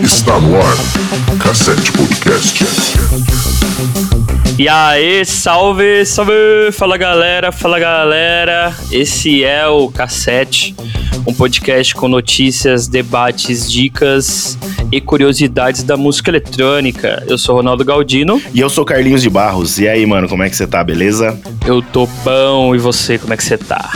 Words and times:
Está 0.00 0.38
no 0.38 0.56
ar. 0.56 0.76
Cassete 1.42 1.90
Podcast. 1.90 2.64
E 4.56 4.68
aí, 4.68 5.24
salve, 5.24 6.06
salve! 6.06 6.70
Fala 6.70 6.96
galera, 6.96 7.50
fala 7.50 7.80
galera! 7.80 8.72
Esse 8.92 9.42
é 9.42 9.66
o 9.66 9.90
Cassete, 9.90 10.76
um 11.26 11.34
podcast 11.34 11.96
com 11.96 12.06
notícias, 12.06 12.86
debates, 12.86 13.68
dicas 13.68 14.56
e 14.90 15.00
curiosidades 15.00 15.82
da 15.82 15.96
música 15.96 16.30
eletrônica. 16.30 17.22
Eu 17.26 17.38
sou 17.38 17.56
Ronaldo 17.56 17.84
Galdino. 17.84 18.40
E 18.54 18.60
eu 18.60 18.68
sou 18.68 18.84
Carlinhos 18.84 19.22
de 19.22 19.30
Barros. 19.30 19.78
E 19.78 19.88
aí, 19.88 20.04
mano, 20.06 20.28
como 20.28 20.42
é 20.42 20.50
que 20.50 20.56
você 20.56 20.66
tá, 20.66 20.82
beleza? 20.82 21.38
Eu 21.66 21.82
tô 21.82 22.06
bom, 22.24 22.74
e 22.74 22.78
você, 22.78 23.18
como 23.18 23.32
é 23.32 23.36
que 23.36 23.44
você 23.44 23.58
tá? 23.58 23.92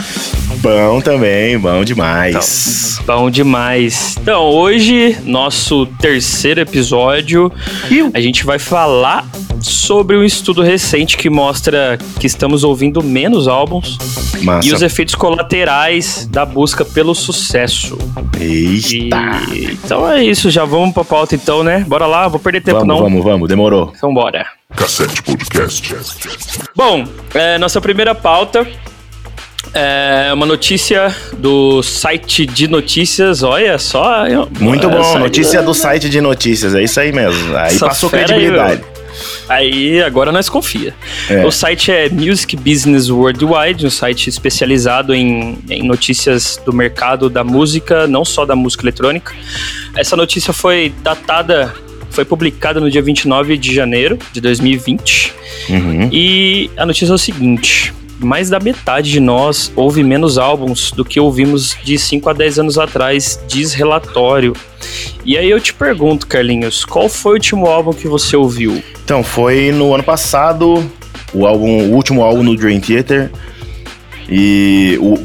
Bom 0.61 1.01
também, 1.01 1.57
bom 1.57 1.83
demais. 1.83 2.99
Então, 3.01 3.21
bom 3.21 3.31
demais. 3.31 4.15
Então, 4.21 4.43
hoje, 4.43 5.17
nosso 5.23 5.85
terceiro 5.99 6.59
episódio, 6.61 7.51
a 8.13 8.21
gente 8.21 8.45
vai 8.45 8.59
falar 8.59 9.25
sobre 9.61 10.15
um 10.17 10.23
estudo 10.23 10.61
recente 10.61 11.17
que 11.17 11.29
mostra 11.29 11.97
que 12.19 12.25
estamos 12.27 12.63
ouvindo 12.63 13.03
menos 13.03 13.47
álbuns 13.47 13.97
Massa. 14.43 14.67
e 14.67 14.73
os 14.73 14.81
efeitos 14.81 15.15
colaterais 15.15 16.27
da 16.29 16.45
busca 16.45 16.83
pelo 16.83 17.13
sucesso. 17.15 17.97
Eita! 18.39 19.17
E- 19.53 19.71
Então 19.83 20.09
é 20.09 20.23
isso, 20.23 20.49
já 20.49 20.65
vamos 20.65 20.93
pra 20.93 21.03
pauta 21.03 21.35
então, 21.35 21.63
né? 21.63 21.85
Bora 21.87 22.05
lá, 22.05 22.27
vou 22.27 22.39
perder 22.39 22.61
tempo 22.61 22.79
Vamos, 22.79 22.95
não. 22.95 23.03
vamos, 23.03 23.23
vamos, 23.23 23.47
demorou. 23.49 23.91
Então 23.95 24.13
bora. 24.13 24.45
Cassete 24.75 25.21
Podcast. 25.23 25.93
Bom, 26.75 27.05
é, 27.33 27.57
nossa 27.57 27.79
primeira 27.81 28.15
pauta 28.15 28.65
é 29.73 30.31
uma 30.33 30.45
notícia 30.45 31.15
do 31.37 31.81
site 31.83 32.45
de 32.45 32.67
notícias, 32.67 33.43
olha 33.43 33.77
só. 33.77 34.25
Muito 34.59 34.89
bom, 34.89 34.99
essa 34.99 35.17
aí- 35.17 35.19
notícia 35.23 35.61
do 35.61 35.73
site 35.73 36.09
de 36.09 36.19
notícias, 36.19 36.73
é 36.75 36.83
isso 36.83 36.99
aí 36.99 37.11
mesmo. 37.11 37.55
Aí 37.55 37.75
Essa 37.75 37.87
passou 37.87 38.09
credibilidade. 38.09 38.81
Aí 38.83 39.00
agora 40.05 40.31
nós 40.31 40.49
confia. 40.49 40.93
É. 41.29 41.45
O 41.45 41.51
site 41.51 41.91
é 41.91 42.09
Music 42.09 42.55
Business 42.55 43.09
Worldwide, 43.09 43.85
um 43.85 43.89
site 43.89 44.29
especializado 44.29 45.13
em, 45.13 45.57
em 45.69 45.83
notícias 45.83 46.61
do 46.65 46.73
mercado 46.73 47.29
da 47.29 47.43
música, 47.43 48.07
não 48.07 48.23
só 48.23 48.45
da 48.45 48.55
música 48.55 48.83
eletrônica. 48.83 49.33
Essa 49.95 50.15
notícia 50.15 50.53
foi 50.53 50.93
datada, 51.03 51.73
foi 52.09 52.23
publicada 52.25 52.79
no 52.79 52.89
dia 52.89 53.01
29 53.01 53.57
de 53.57 53.73
janeiro 53.73 54.17
de 54.31 54.39
2020. 54.41 55.33
Uhum. 55.69 56.09
E 56.11 56.69
a 56.77 56.85
notícia 56.85 57.11
é 57.11 57.15
o 57.15 57.17
seguinte: 57.17 57.93
mais 58.21 58.49
da 58.49 58.59
metade 58.59 59.11
de 59.11 59.19
nós 59.19 59.71
ouve 59.75 60.03
menos 60.03 60.37
álbuns 60.37 60.91
do 60.91 61.03
que 61.03 61.19
ouvimos 61.19 61.75
de 61.83 61.97
5 61.97 62.29
a 62.29 62.33
10 62.33 62.59
anos 62.59 62.77
atrás, 62.77 63.39
diz 63.47 63.73
relatório. 63.73 64.53
E 65.25 65.37
aí 65.37 65.49
eu 65.49 65.59
te 65.59 65.73
pergunto, 65.73 66.27
Carlinhos, 66.27 66.85
qual 66.85 67.09
foi 67.09 67.33
o 67.33 67.35
último 67.35 67.67
álbum 67.67 67.93
que 67.93 68.07
você 68.07 68.35
ouviu? 68.35 68.81
Então, 69.03 69.23
foi 69.23 69.71
no 69.71 69.93
ano 69.93 70.03
passado, 70.03 70.83
o 71.33 71.45
álbum, 71.45 71.89
o 71.89 71.93
último 71.93 72.23
álbum 72.23 72.43
no 72.43 72.55
Dream 72.55 72.79
Theater. 72.79 73.31
E 74.29 74.97
o 75.01 75.17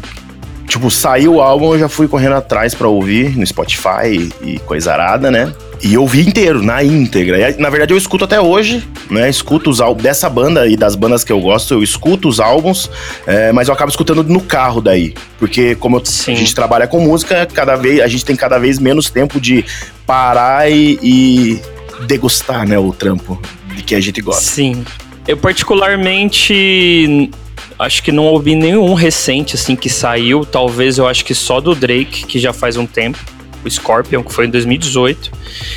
tipo, 0.67 0.91
saiu 0.91 1.35
o 1.35 1.41
álbum, 1.41 1.73
eu 1.73 1.79
já 1.79 1.89
fui 1.89 2.09
correndo 2.09 2.35
atrás 2.35 2.75
pra 2.75 2.89
ouvir 2.89 3.37
no 3.37 3.47
Spotify 3.47 4.31
e 4.43 4.59
coisa 4.61 4.93
arada, 4.93 5.31
né? 5.31 5.53
E 5.83 5.95
eu 5.95 6.01
ouvi 6.03 6.23
inteiro, 6.27 6.63
na 6.63 6.83
íntegra. 6.83 7.51
E, 7.51 7.61
na 7.61 7.69
verdade, 7.69 7.93
eu 7.93 7.99
escuto 7.99 8.25
até 8.25 8.41
hoje, 8.41 8.83
né? 9.11 9.29
Escuto 9.29 9.69
os 9.71 9.81
álbuns 9.81 10.03
dessa 10.03 10.29
banda 10.29 10.67
e 10.67 10.77
das 10.77 10.95
bandas 10.97 11.23
que 11.23 11.31
eu 11.31 11.39
gosto, 11.41 11.75
eu 11.75 11.83
escuto 11.83 12.29
os 12.29 12.41
álbuns, 12.41 12.91
é, 13.27 13.53
mas 13.53 13.69
eu 13.69 13.75
acabo 13.75 13.91
escutando 13.91 14.25
no 14.25 14.41
carro 14.41 14.81
daí. 14.81 15.15
Porque, 15.39 15.75
como 15.77 15.97
eu- 15.99 16.03
a 16.03 16.31
gente 16.35 16.55
trabalha 16.55 16.87
com 16.87 16.99
música, 17.01 17.47
cada 17.47 17.77
vez, 17.77 18.01
a 18.01 18.09
gente 18.09 18.25
tem 18.25 18.35
cada 18.35 18.59
vez 18.59 18.79
menos 18.79 19.11
tempo 19.11 19.39
de 19.41 19.65
parar 20.07 20.71
e, 20.71 20.99
e 21.03 21.61
degustar, 22.07 22.67
né, 22.67 22.79
o 22.79 22.93
trampo 22.93 23.41
de 23.75 23.83
que 23.83 23.95
a 23.95 24.01
gente 24.01 24.21
gosta. 24.23 24.43
Sim. 24.43 24.85
Eu 25.29 25.37
particularmente 25.37 27.31
acho 27.79 28.03
que 28.03 28.11
não 28.13 28.25
ouvi 28.25 28.55
nenhum 28.55 28.95
recente 28.95 29.55
assim 29.57 29.77
que 29.77 29.91
saiu, 29.91 30.45
talvez 30.45 30.99
eu 30.99 31.07
acho 31.07 31.25
que 31.25 31.35
só 31.35 31.61
do 31.61 31.75
Drake, 31.75 32.25
que 32.25 32.39
já 32.39 32.53
faz 32.53 32.77
um 32.77 32.87
tempo, 32.87 33.19
o 33.67 33.71
Scorpion, 33.71 34.23
que 34.23 34.33
foi 34.33 34.47
em 34.47 34.51
2018, 34.51 35.31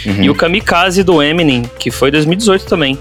Uhum. 0.05 0.23
e 0.23 0.29
o 0.29 0.35
Kamikaze 0.35 1.03
do 1.03 1.22
Eminem, 1.22 1.63
que 1.79 1.89
foi 1.91 2.09
em 2.09 2.11
2018 2.13 2.66
também. 2.66 2.97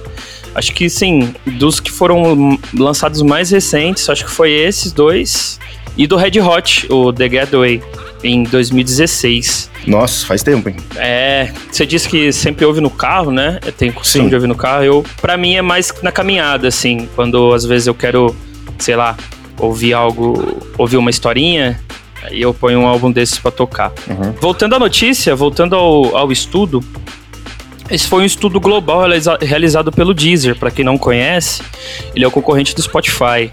Acho 0.54 0.72
que 0.72 0.88
sim, 0.88 1.34
dos 1.47 1.78
que 1.78 1.91
foram 1.91 2.59
lançados 2.76 3.22
mais 3.22 3.50
recentes, 3.50 4.09
acho 4.09 4.25
que 4.25 4.31
foi 4.31 4.50
esses 4.53 4.91
dois 4.93 5.59
e 5.97 6.06
do 6.06 6.16
Red 6.16 6.41
Hot, 6.41 6.87
o 6.91 7.12
The 7.12 7.28
Getaway, 7.28 7.82
em 8.25 8.44
2016. 8.44 9.71
Nossa, 9.87 10.27
faz 10.27 10.43
tempo, 10.43 10.69
hein? 10.69 10.77
É, 10.97 11.50
você 11.71 11.84
disse 11.87 12.09
que 12.09 12.32
sempre 12.32 12.65
ouve 12.65 12.81
no 12.81 12.91
carro, 12.91 13.31
né? 13.31 13.59
Tenho 13.77 13.93
costume 13.93 14.25
Sim. 14.25 14.28
de 14.28 14.34
ouvir 14.34 14.47
no 14.47 14.54
carro. 14.54 14.84
Eu, 14.84 15.04
para 15.21 15.37
mim 15.37 15.54
é 15.56 15.62
mais 15.62 15.93
na 16.03 16.10
caminhada, 16.12 16.69
assim, 16.69 17.09
quando 17.15 17.53
às 17.53 17.65
vezes 17.65 17.87
eu 17.87 17.94
quero, 17.94 18.34
sei 18.78 18.97
lá, 18.97 19.16
ouvir 19.59 19.93
algo, 19.93 20.62
ouvir 20.77 20.97
uma 20.97 21.10
historinha, 21.10 21.81
aí 22.23 22.41
eu 22.41 22.53
ponho 22.55 22.81
um 22.81 22.87
álbum 22.87 23.11
desses 23.11 23.39
pra 23.39 23.51
tocar. 23.51 23.93
Uhum. 24.09 24.33
Voltando 24.41 24.75
à 24.75 24.79
notícia, 24.79 25.34
voltando 25.34 25.75
ao, 25.77 26.17
ao 26.17 26.33
estudo, 26.33 26.83
esse 27.91 28.06
foi 28.06 28.23
um 28.23 28.27
estudo 28.27 28.61
global 28.61 29.01
realiza- 29.01 29.39
realizado 29.41 29.91
pelo 29.91 30.12
Deezer, 30.12 30.57
para 30.57 30.71
quem 30.71 30.84
não 30.84 30.99
conhece, 30.99 31.62
ele 32.15 32.23
é 32.25 32.28
o 32.28 32.31
concorrente 32.31 32.75
do 32.75 32.83
Spotify. 32.83 33.51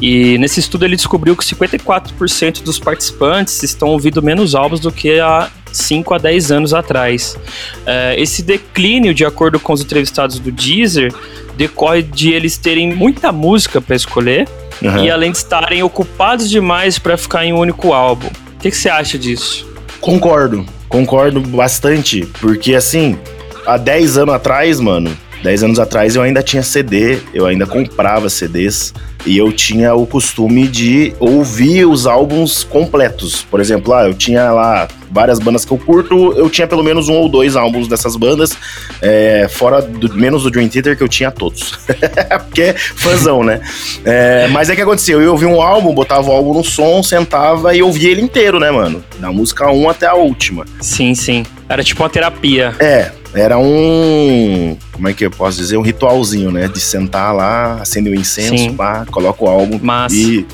E 0.00 0.36
nesse 0.38 0.60
estudo 0.60 0.84
ele 0.84 0.96
descobriu 0.96 1.34
que 1.34 1.42
54% 1.44 2.62
dos 2.62 2.78
participantes 2.78 3.62
estão 3.62 3.88
ouvindo 3.88 4.22
menos 4.22 4.54
álbuns 4.54 4.80
do 4.80 4.92
que 4.92 5.18
há 5.18 5.48
5 5.72 6.12
a 6.12 6.18
10 6.18 6.52
anos 6.52 6.74
atrás. 6.74 7.38
É, 7.86 8.20
esse 8.20 8.42
declínio, 8.42 9.14
de 9.14 9.24
acordo 9.24 9.58
com 9.58 9.72
os 9.72 9.80
entrevistados 9.80 10.38
do 10.38 10.50
Deezer, 10.52 11.14
decorre 11.60 12.02
de 12.02 12.32
eles 12.32 12.56
terem 12.56 12.94
muita 12.94 13.30
música 13.30 13.82
para 13.82 13.94
escolher 13.94 14.48
Uhum. 14.82 15.04
e 15.04 15.10
além 15.10 15.30
de 15.30 15.36
estarem 15.36 15.82
ocupados 15.82 16.48
demais 16.48 16.98
para 16.98 17.14
ficar 17.18 17.44
em 17.44 17.52
um 17.52 17.58
único 17.58 17.92
álbum. 17.92 18.28
O 18.28 18.58
que, 18.60 18.70
que 18.70 18.76
você 18.78 18.88
acha 18.88 19.18
disso? 19.18 19.68
Concordo, 20.00 20.64
concordo 20.88 21.38
bastante, 21.38 22.24
porque 22.40 22.74
assim, 22.74 23.18
há 23.66 23.76
10 23.76 24.16
anos 24.16 24.34
atrás, 24.34 24.80
mano, 24.80 25.14
10 25.42 25.64
anos 25.64 25.78
atrás 25.78 26.16
eu 26.16 26.22
ainda 26.22 26.42
tinha 26.42 26.62
CD, 26.62 27.18
eu 27.32 27.46
ainda 27.46 27.66
comprava 27.66 28.28
CDs 28.28 28.92
e 29.26 29.36
eu 29.36 29.52
tinha 29.52 29.94
o 29.94 30.06
costume 30.06 30.66
de 30.66 31.12
ouvir 31.18 31.84
os 31.84 32.06
álbuns 32.06 32.64
completos. 32.64 33.42
Por 33.42 33.60
exemplo, 33.60 33.92
ah, 33.92 34.06
eu 34.06 34.14
tinha 34.14 34.50
lá 34.50 34.88
várias 35.10 35.38
bandas 35.38 35.64
que 35.64 35.72
eu 35.72 35.78
curto, 35.78 36.32
eu 36.36 36.48
tinha 36.48 36.66
pelo 36.66 36.82
menos 36.82 37.08
um 37.08 37.14
ou 37.14 37.28
dois 37.28 37.56
álbuns 37.56 37.88
dessas 37.88 38.16
bandas, 38.16 38.56
é, 39.02 39.48
fora 39.50 39.82
do, 39.82 40.14
menos 40.14 40.44
do 40.44 40.50
Dream 40.50 40.68
Theater 40.68 40.96
que 40.96 41.02
eu 41.02 41.08
tinha 41.08 41.30
todos. 41.30 41.72
Porque 42.46 42.62
é 42.62 42.74
fãzão, 42.74 43.42
né? 43.42 43.60
É, 44.04 44.48
mas 44.48 44.70
é 44.70 44.76
que 44.76 44.82
aconteceu, 44.82 45.20
eu 45.20 45.32
ouvia 45.32 45.48
um 45.48 45.60
álbum, 45.60 45.92
botava 45.94 46.28
o 46.28 46.32
álbum 46.32 46.54
no 46.54 46.64
som, 46.64 47.02
sentava 47.02 47.74
e 47.74 47.82
ouvia 47.82 48.10
ele 48.10 48.22
inteiro, 48.22 48.58
né, 48.58 48.70
mano? 48.70 49.04
Da 49.18 49.30
música 49.32 49.70
1 49.70 49.90
até 49.90 50.06
a 50.06 50.14
última. 50.14 50.64
Sim, 50.80 51.14
sim. 51.14 51.44
Era 51.68 51.82
tipo 51.82 52.02
uma 52.02 52.08
terapia. 52.08 52.74
É, 52.78 53.10
era 53.34 53.58
um. 53.58 54.76
Como 54.92 55.08
é 55.08 55.12
que 55.12 55.24
eu 55.26 55.30
posso 55.30 55.56
dizer? 55.58 55.76
Um 55.76 55.82
ritualzinho, 55.82 56.50
né? 56.50 56.68
De 56.68 56.80
sentar 56.80 57.34
lá, 57.34 57.74
acender 57.80 58.12
o 58.12 58.16
incenso, 58.16 58.56
Sim. 58.56 58.74
pá, 58.74 59.04
coloca 59.10 59.44
o 59.44 59.48
álbum 59.48 59.78
Mas 59.82 60.12
e 60.12 60.46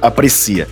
aprecia. 0.00 0.66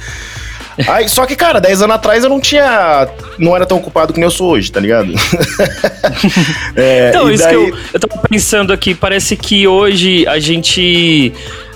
Aí, 0.88 1.08
só 1.10 1.26
que, 1.26 1.36
cara, 1.36 1.60
10 1.60 1.82
anos 1.82 1.96
atrás 1.96 2.24
eu 2.24 2.30
não 2.30 2.40
tinha. 2.40 3.06
Não 3.38 3.54
era 3.54 3.66
tão 3.66 3.76
ocupado 3.76 4.12
que 4.14 4.20
eu 4.22 4.30
sou 4.30 4.52
hoje, 4.52 4.72
tá 4.72 4.80
ligado? 4.80 5.12
É, 6.76 7.08
Então, 7.10 7.30
isso 7.30 7.42
daí- 7.44 7.54
que 7.54 7.70
eu, 7.70 7.76
eu 7.94 8.00
tava 8.00 8.22
pensando 8.28 8.72
aqui, 8.72 8.94
parece 8.94 9.36
que 9.36 9.66
hoje 9.66 10.26
a 10.26 10.38
gente. 10.38 11.32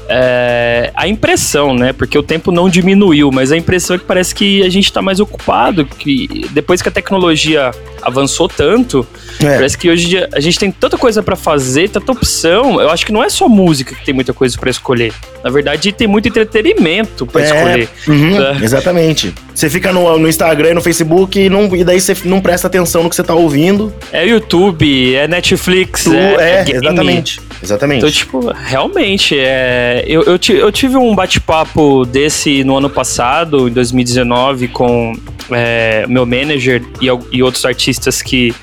É, 0.09 0.91
a 0.95 1.09
impressão, 1.09 1.75
né? 1.75 1.93
Porque 1.93 2.17
o 2.19 2.23
tempo 2.23 2.51
não 2.53 2.69
diminuiu, 2.69 3.31
mas 3.33 3.51
a 3.53 3.56
impressão 3.56 3.97
é 3.97 3.99
que 3.99 4.05
parece 4.05 4.35
que 4.35 4.62
a 4.62 4.69
gente 4.69 4.93
tá 4.93 5.01
mais 5.03 5.21
ocupado. 5.21 5.85
Que 5.85 6.47
depois 6.51 6.83
que 6.83 6.89
a 6.89 6.93
tecnologia 6.93 7.71
avançou 8.03 8.49
tanto, 8.49 9.06
É. 9.43 9.55
parece 9.55 9.79
que 9.79 9.89
hoje 9.89 10.17
a 10.33 10.41
gente 10.41 10.59
tem 10.59 10.71
tanta 10.71 10.99
coisa 10.99 11.23
pra 11.23 11.37
fazer, 11.37 11.89
tanta 11.89 12.12
opção. 12.12 12.81
Eu 12.81 12.91
acho 12.91 13.06
que 13.06 13.12
não 13.12 13.23
é 13.25 13.29
só 13.31 13.49
música 13.49 13.95
que 13.95 14.05
tem 14.05 14.15
muita 14.15 14.33
coisa 14.33 14.56
pra 14.59 14.69
escolher. 14.71 15.12
Na 15.43 15.51
verdade, 15.51 15.91
tem 15.93 16.07
muito 16.07 16.29
entretenimento 16.29 17.27
pra 17.27 17.41
É, 17.43 17.45
escolher. 17.45 17.89
uhum, 18.09 18.43
É. 18.43 18.65
Exatamente. 18.65 19.35
Você 19.55 19.71
fica 19.71 19.93
no, 19.93 20.19
no 20.19 20.29
Instagram 20.29 20.71
e 20.71 20.75
no 20.75 20.83
Facebook 20.83 21.39
e, 21.39 21.49
não, 21.49 21.75
e 21.77 21.85
daí 21.85 22.00
você 22.00 22.15
não 22.25 22.41
presta 22.41 22.67
atenção 22.67 23.03
no 23.03 23.09
que 23.11 23.17
você 23.17 23.23
tá 23.23 23.35
ouvindo. 23.35 23.93
É 24.12 24.27
YouTube, 24.27 25.15
é 25.15 25.27
Netflix, 25.29 26.05
Tu- 26.05 26.15
é, 26.15 26.61
é, 26.61 26.65
game. 26.65 26.79
exatamente. 26.79 27.41
Exatamente. 27.64 27.99
Então, 27.99 28.11
tipo, 28.11 28.52
realmente, 28.52 29.37
é, 29.38 30.05
eu, 30.06 30.22
eu, 30.22 30.38
eu 30.55 30.70
tive 30.70 30.96
um 30.96 31.14
bate-papo 31.14 32.05
desse 32.05 32.62
no 32.62 32.76
ano 32.76 32.90
passado, 32.90 33.69
em 33.69 33.72
2019, 33.72 34.69
com 34.69 35.14
é, 35.50 36.05
meu 36.06 36.26
manager 36.26 36.82
e, 37.00 37.06
e 37.32 37.43
outros 37.43 37.64
artistas 37.64 38.20
que, 38.20 38.55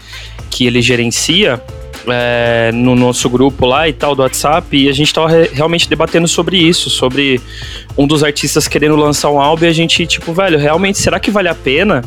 que 0.51 0.67
ele 0.67 0.81
gerencia. 0.81 1.59
é, 2.07 2.71
no 2.73 2.95
nosso 2.95 3.29
grupo 3.29 3.65
lá 3.65 3.87
e 3.87 3.93
tal 3.93 4.15
do 4.15 4.23
WhatsApp 4.23 4.75
e 4.75 4.89
a 4.89 4.91
gente 4.91 5.13
tava 5.13 5.29
re 5.29 5.49
realmente 5.53 5.87
debatendo 5.87 6.27
sobre 6.27 6.57
isso, 6.57 6.89
sobre 6.89 7.39
um 7.95 8.07
dos 8.07 8.23
artistas 8.23 8.67
querendo 8.67 8.95
lançar 8.95 9.29
um 9.29 9.39
álbum 9.39 9.65
e 9.65 9.67
a 9.67 9.73
gente, 9.73 10.05
tipo, 10.07 10.33
velho, 10.33 10.57
realmente, 10.57 10.97
será 10.97 11.19
que 11.19 11.29
vale 11.29 11.47
a 11.47 11.55
pena? 11.55 12.03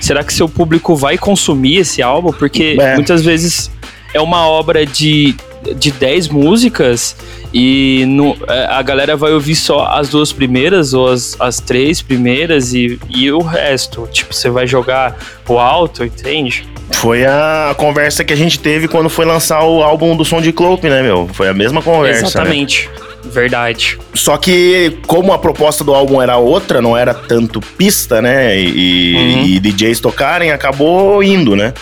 Será 0.00 0.22
que 0.22 0.32
seu 0.32 0.48
público 0.48 0.94
vai 0.94 1.18
consumir 1.18 1.78
esse 1.78 2.02
álbum? 2.02 2.32
Porque 2.32 2.76
é. 2.78 2.94
muitas 2.94 3.24
vezes 3.24 3.70
é 4.14 4.20
uma 4.20 4.46
obra 4.46 4.84
de, 4.84 5.34
de 5.76 5.90
10 5.90 6.28
músicas 6.28 7.16
e 7.52 8.04
no, 8.06 8.36
é, 8.48 8.66
a 8.66 8.82
galera 8.82 9.16
vai 9.16 9.32
ouvir 9.32 9.54
só 9.54 9.86
as 9.86 10.08
duas 10.08 10.32
primeiras 10.32 10.94
ou 10.94 11.08
as, 11.08 11.36
as 11.38 11.60
três 11.60 12.00
primeiras 12.00 12.72
e, 12.72 12.98
e 13.08 13.30
o 13.30 13.40
resto. 13.40 14.08
Tipo, 14.10 14.34
você 14.34 14.50
vai 14.50 14.66
jogar 14.66 15.16
o 15.48 15.58
alto, 15.58 16.04
entende? 16.04 16.66
Foi 16.92 17.24
a 17.24 17.74
conversa 17.76 18.24
que 18.24 18.32
a 18.32 18.36
gente 18.36 18.58
teve 18.58 18.88
quando 18.88 19.08
foi 19.08 19.24
lançar 19.24 19.62
o 19.64 19.82
álbum 19.82 20.16
do 20.16 20.24
Som 20.24 20.40
de 20.40 20.52
Clope, 20.52 20.88
né, 20.88 21.02
meu? 21.02 21.28
Foi 21.32 21.48
a 21.48 21.54
mesma 21.54 21.82
conversa. 21.82 22.22
Né? 22.22 22.28
Exatamente. 22.28 22.88
Né? 22.88 23.12
Verdade. 23.24 23.98
Só 24.14 24.36
que, 24.36 24.98
como 25.06 25.32
a 25.32 25.38
proposta 25.38 25.84
do 25.84 25.94
álbum 25.94 26.20
era 26.20 26.36
outra, 26.36 26.82
não 26.82 26.96
era 26.96 27.14
tanto 27.14 27.60
pista, 27.60 28.20
né? 28.20 28.58
E, 28.58 29.14
uhum. 29.14 29.46
e 29.46 29.60
DJs 29.60 30.00
tocarem, 30.00 30.50
acabou 30.50 31.22
indo, 31.22 31.54
né? 31.54 31.72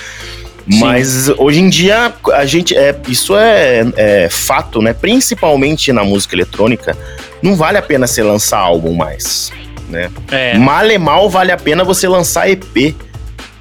Mas 0.78 1.28
hoje 1.36 1.60
em 1.60 1.68
dia, 1.68 2.12
a 2.34 2.46
gente. 2.46 2.76
É, 2.76 2.94
isso 3.08 3.36
é, 3.36 3.84
é, 3.96 4.28
fato, 4.30 4.80
né? 4.80 4.92
Principalmente 4.92 5.92
na 5.92 6.04
música 6.04 6.34
eletrônica, 6.34 6.96
não 7.42 7.56
vale 7.56 7.78
a 7.78 7.82
pena 7.82 8.06
você 8.06 8.22
lançar 8.22 8.58
álbum 8.58 8.94
mais. 8.94 9.50
Né? 9.88 10.10
É. 10.30 10.56
Mal 10.56 10.88
e 10.88 10.98
mal 10.98 11.28
vale 11.28 11.50
a 11.50 11.56
pena 11.56 11.82
você 11.82 12.06
lançar 12.06 12.48
EP. 12.48 12.94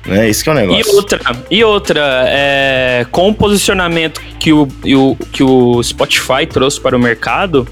Né? 0.05 0.29
Esse 0.29 0.43
que 0.43 0.49
é 0.49 0.53
o 0.53 0.55
negócio. 0.55 0.81
E 0.81 0.95
outra, 0.95 1.19
e 1.51 1.63
outra 1.63 2.23
é, 2.27 3.05
com 3.11 3.29
o 3.29 3.33
posicionamento 3.33 4.21
que 4.39 4.53
o, 4.53 4.67
o, 4.85 5.15
que 5.31 5.43
o 5.43 5.81
Spotify 5.83 6.45
trouxe 6.47 6.79
para 6.79 6.95
o 6.95 6.99
mercado, 6.99 7.67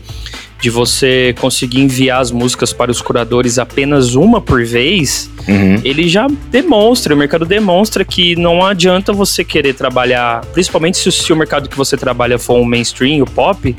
de 0.60 0.70
você 0.70 1.36
conseguir 1.40 1.82
enviar 1.82 2.22
as 2.22 2.32
músicas 2.32 2.74
para 2.74 2.90
os 2.90 3.02
curadores 3.02 3.60
apenas 3.60 4.16
uma 4.16 4.42
por 4.42 4.66
vez, 4.66 5.30
uhum. 5.48 5.80
ele 5.84 6.08
já 6.08 6.28
demonstra, 6.50 7.14
o 7.14 7.18
mercado 7.18 7.46
demonstra 7.46 8.04
que 8.04 8.36
não 8.36 8.66
adianta 8.66 9.14
você 9.14 9.44
querer 9.44 9.74
trabalhar, 9.74 10.44
principalmente 10.54 10.98
se, 10.98 11.12
se 11.12 11.32
o 11.32 11.36
mercado 11.36 11.70
que 11.70 11.78
você 11.78 11.96
trabalha 11.96 12.40
for 12.40 12.60
um 12.60 12.66
mainstream, 12.66 13.22
o 13.22 13.30
pop, 13.30 13.76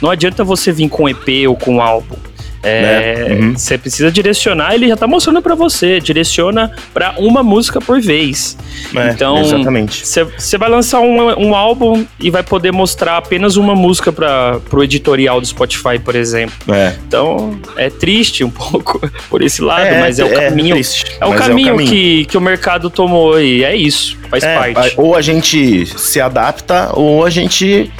não 0.00 0.10
adianta 0.10 0.42
você 0.42 0.72
vir 0.72 0.88
com 0.88 1.08
EP 1.08 1.48
ou 1.48 1.56
com 1.56 1.80
álbum. 1.80 2.16
É, 2.62 3.28
né? 3.28 3.34
uhum. 3.34 3.52
Você 3.56 3.76
precisa 3.76 4.10
direcionar, 4.10 4.74
ele 4.74 4.88
já 4.88 4.96
tá 4.96 5.06
mostrando 5.06 5.42
para 5.42 5.54
você. 5.54 6.00
Direciona 6.00 6.70
para 6.94 7.14
uma 7.18 7.42
música 7.42 7.80
por 7.80 8.00
vez. 8.00 8.56
É, 8.94 9.10
então, 9.10 9.38
exatamente. 9.38 10.04
Você 10.06 10.58
vai 10.58 10.68
lançar 10.68 11.00
um, 11.00 11.48
um, 11.48 11.54
álbum 11.54 12.04
e 12.20 12.30
vai 12.30 12.42
poder 12.42 12.72
mostrar 12.72 13.16
apenas 13.16 13.56
uma 13.56 13.74
música 13.74 14.12
para 14.12 14.60
pro 14.70 14.82
editorial 14.82 15.40
do 15.40 15.46
Spotify, 15.46 15.98
por 16.02 16.14
exemplo. 16.14 16.54
É. 16.72 16.96
Então, 17.06 17.58
é 17.76 17.90
triste 17.90 18.44
um 18.44 18.50
pouco 18.50 19.00
por 19.28 19.42
esse 19.42 19.60
lado, 19.60 19.86
é, 19.86 20.00
mas 20.00 20.18
é 20.18 20.24
o 20.24 20.28
é 20.28 20.48
caminho. 20.48 20.74
Triste, 20.74 21.06
é, 21.20 21.26
o 21.26 21.32
caminho, 21.34 21.70
é 21.70 21.72
o 21.72 21.76
caminho 21.76 21.90
que, 21.90 22.24
que 22.26 22.38
o 22.38 22.40
mercado 22.40 22.88
tomou 22.90 23.40
e 23.40 23.64
é 23.64 23.74
isso, 23.74 24.16
faz 24.30 24.44
é, 24.44 24.54
parte. 24.54 24.94
Ou 24.96 25.16
a 25.16 25.22
gente 25.22 25.86
se 25.98 26.20
adapta 26.20 26.90
ou 26.94 27.24
a 27.24 27.30
gente 27.30 27.90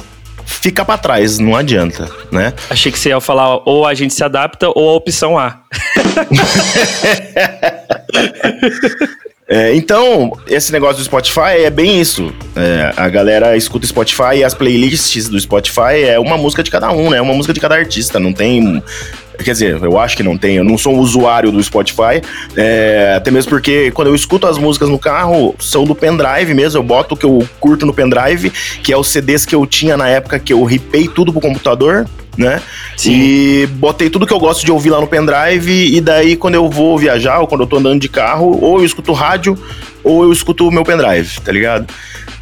fica 0.53 0.85
para 0.85 0.97
trás, 0.97 1.39
não 1.39 1.55
adianta, 1.55 2.09
né? 2.31 2.53
Achei 2.69 2.91
que 2.91 2.99
você 2.99 3.09
ia 3.09 3.19
falar 3.19 3.61
ou 3.65 3.85
a 3.85 3.93
gente 3.93 4.13
se 4.13 4.23
adapta 4.23 4.69
ou 4.73 4.89
a 4.89 4.93
opção 4.93 5.37
A. 5.37 5.59
É, 9.45 9.75
então, 9.75 10.31
esse 10.47 10.71
negócio 10.71 10.97
do 10.97 11.03
Spotify 11.03 11.63
é 11.63 11.69
bem 11.69 11.99
isso. 11.99 12.33
É, 12.55 12.93
a 12.95 13.09
galera 13.09 13.57
escuta 13.57 13.85
Spotify 13.85 14.37
e 14.37 14.43
as 14.43 14.53
playlists 14.53 15.27
do 15.27 15.39
Spotify 15.39 16.01
é 16.07 16.17
uma 16.17 16.37
música 16.37 16.63
de 16.63 16.71
cada 16.71 16.89
um, 16.91 17.09
né? 17.09 17.17
É 17.17 17.21
uma 17.21 17.33
música 17.33 17.53
de 17.53 17.59
cada 17.59 17.75
artista. 17.75 18.19
Não 18.19 18.31
tem 18.31 18.81
Quer 19.37 19.51
dizer, 19.51 19.81
eu 19.81 19.99
acho 19.99 20.15
que 20.15 20.23
não 20.23 20.37
tem. 20.37 20.57
Eu 20.57 20.63
não 20.63 20.77
sou 20.77 20.95
um 20.95 20.99
usuário 20.99 21.51
do 21.51 21.61
Spotify. 21.61 22.21
É, 22.55 23.13
até 23.17 23.31
mesmo 23.31 23.49
porque 23.49 23.91
quando 23.91 24.07
eu 24.07 24.15
escuto 24.15 24.47
as 24.47 24.57
músicas 24.57 24.89
no 24.89 24.99
carro, 24.99 25.55
são 25.59 25.83
do 25.85 25.95
pendrive 25.95 26.53
mesmo. 26.53 26.79
Eu 26.79 26.83
boto 26.83 27.15
o 27.15 27.17
que 27.17 27.25
eu 27.25 27.47
curto 27.59 27.85
no 27.85 27.93
pendrive, 27.93 28.49
que 28.49 28.91
é 28.91 28.97
os 28.97 29.07
CDs 29.07 29.45
que 29.45 29.55
eu 29.55 29.65
tinha 29.65 29.97
na 29.97 30.07
época 30.07 30.39
que 30.39 30.53
eu 30.53 30.63
ripei 30.63 31.07
tudo 31.07 31.31
pro 31.31 31.41
computador 31.41 32.07
né? 32.37 32.61
Sim. 32.97 33.11
E 33.11 33.67
botei 33.67 34.09
tudo 34.09 34.25
que 34.25 34.33
eu 34.33 34.39
gosto 34.39 34.65
de 34.65 34.71
ouvir 34.71 34.89
lá 34.89 34.99
no 34.99 35.07
pendrive, 35.07 35.95
e 35.95 36.01
daí 36.01 36.35
quando 36.35 36.55
eu 36.55 36.69
vou 36.69 36.97
viajar, 36.97 37.39
ou 37.39 37.47
quando 37.47 37.61
eu 37.61 37.67
tô 37.67 37.77
andando 37.77 37.99
de 37.99 38.09
carro, 38.09 38.57
ou 38.61 38.79
eu 38.79 38.85
escuto 38.85 39.13
rádio, 39.13 39.57
ou 40.03 40.23
eu 40.23 40.31
escuto 40.31 40.67
o 40.67 40.71
meu 40.71 40.83
pendrive, 40.83 41.39
tá 41.41 41.51
ligado? 41.51 41.87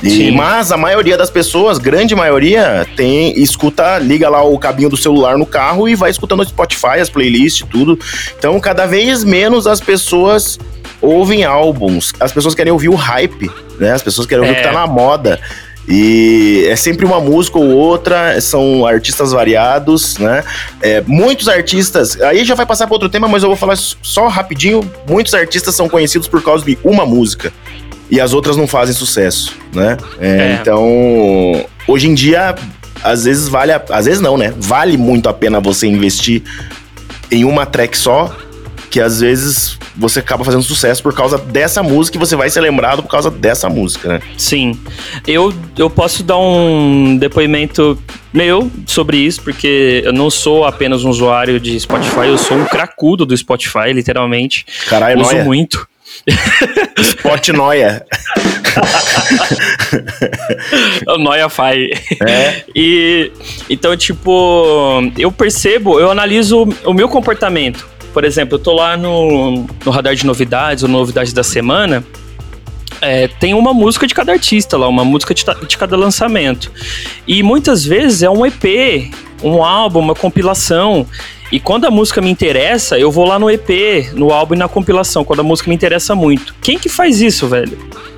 E, 0.03 0.31
mas 0.31 0.71
a 0.71 0.77
maioria 0.77 1.17
das 1.17 1.29
pessoas, 1.29 1.77
grande 1.77 2.15
maioria, 2.15 2.87
tem 2.95 3.39
escuta, 3.39 3.99
liga 3.99 4.27
lá 4.29 4.43
o 4.43 4.57
cabinho 4.57 4.89
do 4.89 4.97
celular 4.97 5.37
no 5.37 5.45
carro 5.45 5.87
e 5.87 5.95
vai 5.95 6.09
escutando 6.09 6.39
o 6.39 6.45
Spotify, 6.45 6.99
as 6.99 7.09
playlists, 7.09 7.67
tudo. 7.69 7.99
Então, 8.37 8.59
cada 8.59 8.85
vez 8.85 9.23
menos 9.23 9.67
as 9.67 9.79
pessoas 9.79 10.59
ouvem 10.99 11.43
álbuns. 11.43 12.13
As 12.19 12.31
pessoas 12.31 12.55
querem 12.55 12.71
ouvir 12.71 12.89
o 12.89 12.95
hype, 12.95 13.51
né? 13.79 13.91
As 13.91 14.01
pessoas 14.01 14.25
querem 14.25 14.43
ouvir 14.43 14.55
é. 14.55 14.59
o 14.59 14.61
que 14.61 14.67
tá 14.67 14.71
é. 14.71 14.73
na 14.73 14.87
moda. 14.87 15.39
E 15.87 16.65
é 16.69 16.75
sempre 16.75 17.05
uma 17.05 17.19
música 17.19 17.57
ou 17.57 17.69
outra, 17.69 18.39
são 18.39 18.85
artistas 18.85 19.31
variados, 19.31 20.17
né? 20.17 20.43
É, 20.81 21.01
muitos 21.05 21.47
artistas, 21.47 22.19
aí 22.21 22.45
já 22.45 22.53
vai 22.53 22.65
passar 22.65 22.85
para 22.85 22.95
outro 22.95 23.09
tema, 23.09 23.27
mas 23.27 23.41
eu 23.43 23.49
vou 23.49 23.57
falar 23.57 23.75
só 23.75 24.27
rapidinho. 24.27 24.89
Muitos 25.09 25.33
artistas 25.33 25.75
são 25.75 25.89
conhecidos 25.89 26.27
por 26.27 26.41
causa 26.41 26.63
de 26.63 26.77
uma 26.83 27.05
música 27.05 27.51
e 28.11 28.19
as 28.19 28.33
outras 28.33 28.57
não 28.57 28.67
fazem 28.67 28.93
sucesso, 28.93 29.55
né? 29.73 29.97
É, 30.19 30.27
é. 30.27 30.59
Então, 30.61 31.65
hoje 31.87 32.09
em 32.09 32.13
dia, 32.13 32.53
às 33.01 33.23
vezes 33.23 33.47
vale, 33.47 33.71
a, 33.71 33.81
às 33.89 34.05
vezes 34.05 34.19
não, 34.19 34.37
né? 34.37 34.53
Vale 34.57 34.97
muito 34.97 35.29
a 35.29 35.33
pena 35.33 35.61
você 35.61 35.87
investir 35.87 36.43
em 37.31 37.45
uma 37.45 37.65
track 37.65 37.97
só, 37.97 38.35
que 38.89 38.99
às 38.99 39.21
vezes 39.21 39.79
você 39.95 40.19
acaba 40.19 40.43
fazendo 40.43 40.63
sucesso 40.63 41.01
por 41.01 41.13
causa 41.13 41.37
dessa 41.37 41.81
música 41.81 42.17
e 42.17 42.19
você 42.19 42.35
vai 42.35 42.49
ser 42.49 42.59
lembrado 42.59 43.01
por 43.01 43.09
causa 43.09 43.31
dessa 43.31 43.69
música, 43.69 44.09
né? 44.09 44.21
Sim. 44.37 44.77
Eu, 45.25 45.53
eu 45.77 45.89
posso 45.89 46.21
dar 46.21 46.37
um 46.37 47.15
depoimento 47.17 47.97
meu 48.33 48.69
sobre 48.85 49.17
isso, 49.17 49.41
porque 49.41 50.01
eu 50.03 50.11
não 50.11 50.29
sou 50.29 50.65
apenas 50.65 51.05
um 51.05 51.09
usuário 51.09 51.61
de 51.61 51.79
Spotify, 51.79 52.27
eu 52.27 52.37
sou 52.37 52.57
um 52.57 52.65
cracudo 52.65 53.25
do 53.25 53.35
Spotify, 53.37 53.93
literalmente. 53.93 54.65
Caralho, 54.89 55.21
Uso 55.21 55.37
muito. 55.37 55.87
Spot 56.97 57.49
Noia. 57.49 58.05
o 61.07 61.17
Noia 61.17 61.49
Fai. 61.49 61.89
É. 62.21 62.63
E 62.75 63.31
então, 63.69 63.95
tipo, 63.97 65.01
eu 65.17 65.31
percebo, 65.31 65.99
eu 65.99 66.11
analiso 66.11 66.67
o 66.85 66.93
meu 66.93 67.09
comportamento. 67.09 67.87
Por 68.13 68.23
exemplo, 68.23 68.55
eu 68.55 68.59
tô 68.59 68.73
lá 68.73 68.97
no, 68.97 69.65
no 69.85 69.91
radar 69.91 70.15
de 70.15 70.25
novidades, 70.25 70.83
ou 70.83 70.89
novidades 70.89 71.33
da 71.33 71.43
semana. 71.43 72.03
É, 73.01 73.27
tem 73.27 73.53
uma 73.53 73.73
música 73.73 74.05
de 74.05 74.13
cada 74.13 74.31
artista 74.31 74.77
lá, 74.77 74.87
uma 74.87 75.03
música 75.03 75.33
de, 75.33 75.43
de 75.67 75.77
cada 75.77 75.97
lançamento. 75.97 76.71
E 77.27 77.41
muitas 77.41 77.83
vezes 77.83 78.21
é 78.21 78.29
um 78.29 78.45
EP, 78.45 79.11
um 79.41 79.63
álbum, 79.63 79.99
uma 79.99 80.13
compilação. 80.13 81.07
E 81.51 81.59
quando 81.59 81.85
a 81.85 81.91
música 81.91 82.21
me 82.21 82.29
interessa, 82.29 82.97
eu 82.97 83.11
vou 83.11 83.25
lá 83.25 83.37
no 83.37 83.49
EP, 83.49 84.13
no 84.13 84.31
álbum 84.31 84.55
e 84.55 84.57
na 84.57 84.67
compilação, 84.67 85.25
quando 85.25 85.41
a 85.41 85.43
música 85.43 85.69
me 85.69 85.75
interessa 85.75 86.15
muito. 86.15 86.55
Quem 86.61 86.79
que 86.79 86.87
faz 86.87 87.21
isso, 87.21 87.47
velho? 87.47 87.77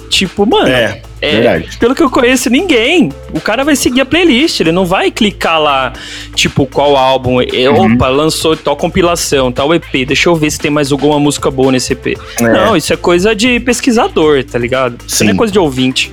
Tipo, 0.09 0.45
mano. 0.45 0.67
É. 0.67 1.01
É, 1.23 1.31
Verdade. 1.39 1.77
Pelo 1.77 1.95
que 1.95 2.03
eu 2.03 2.09
conheço, 2.09 2.49
ninguém. 2.49 3.09
O 3.33 3.39
cara 3.39 3.63
vai 3.63 3.77
seguir 3.77 4.01
a 4.01 4.05
playlist, 4.05 4.59
ele 4.59 4.73
não 4.73 4.85
vai 4.85 5.09
clicar 5.09 5.57
lá, 5.57 5.93
tipo, 6.35 6.65
qual 6.65 6.97
álbum. 6.97 7.37
Uhum. 7.37 7.93
Opa, 7.95 8.09
lançou 8.09 8.57
tal 8.57 8.75
compilação, 8.75 9.49
tal 9.49 9.73
EP, 9.73 10.05
deixa 10.05 10.27
eu 10.27 10.35
ver 10.35 10.51
se 10.51 10.59
tem 10.59 10.69
mais 10.69 10.91
alguma 10.91 11.17
música 11.21 11.49
boa 11.49 11.71
nesse 11.71 11.93
EP. 11.93 12.19
É. 12.41 12.43
Não, 12.43 12.75
isso 12.75 12.91
é 12.91 12.97
coisa 12.97 13.33
de 13.33 13.57
pesquisador, 13.61 14.43
tá 14.43 14.59
ligado? 14.59 14.97
Sim. 14.99 15.07
Isso 15.07 15.23
não 15.23 15.31
é 15.31 15.35
coisa 15.35 15.53
de 15.53 15.59
ouvinte. 15.59 16.11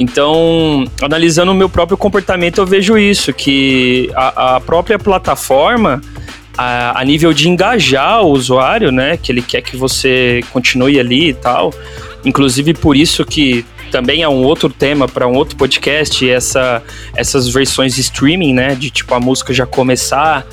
Então, 0.00 0.84
analisando 1.00 1.52
o 1.52 1.54
meu 1.54 1.68
próprio 1.68 1.96
comportamento, 1.96 2.58
eu 2.58 2.66
vejo 2.66 2.98
isso, 2.98 3.32
que 3.32 4.10
a, 4.16 4.56
a 4.56 4.60
própria 4.60 4.98
plataforma 4.98 6.02
a, 6.60 7.00
a, 7.00 7.04
nível 7.06 7.32
de 7.32 7.48
engajar 7.48 8.22
o 8.22 8.32
usuário, 8.32 8.92
né? 8.92 9.16
Que 9.16 9.32
ele 9.32 9.40
quer 9.40 9.62
que 9.62 9.78
você 9.78 10.42
continue 10.52 11.00
ali 11.00 11.30
e 11.30 11.34
tal. 11.34 11.72
Inclusive 12.22 12.74
por 12.74 12.94
isso 12.94 13.24
que 13.24 13.64
também 13.90 14.22
é 14.22 14.28
um 14.28 14.44
outro 14.44 14.68
tema 14.68 15.08
para 15.08 15.26
um 15.26 15.34
outro 15.34 15.56
podcast, 15.56 16.28
essa, 16.28 16.82
essas 17.16 17.48
versões 17.48 17.94
de 17.94 18.02
streaming, 18.02 18.52
né? 18.52 18.74
De 18.74 18.90
tipo 18.90 19.14
a 19.14 19.20
música 19.20 19.54
já 19.54 19.64
começar 19.64 20.46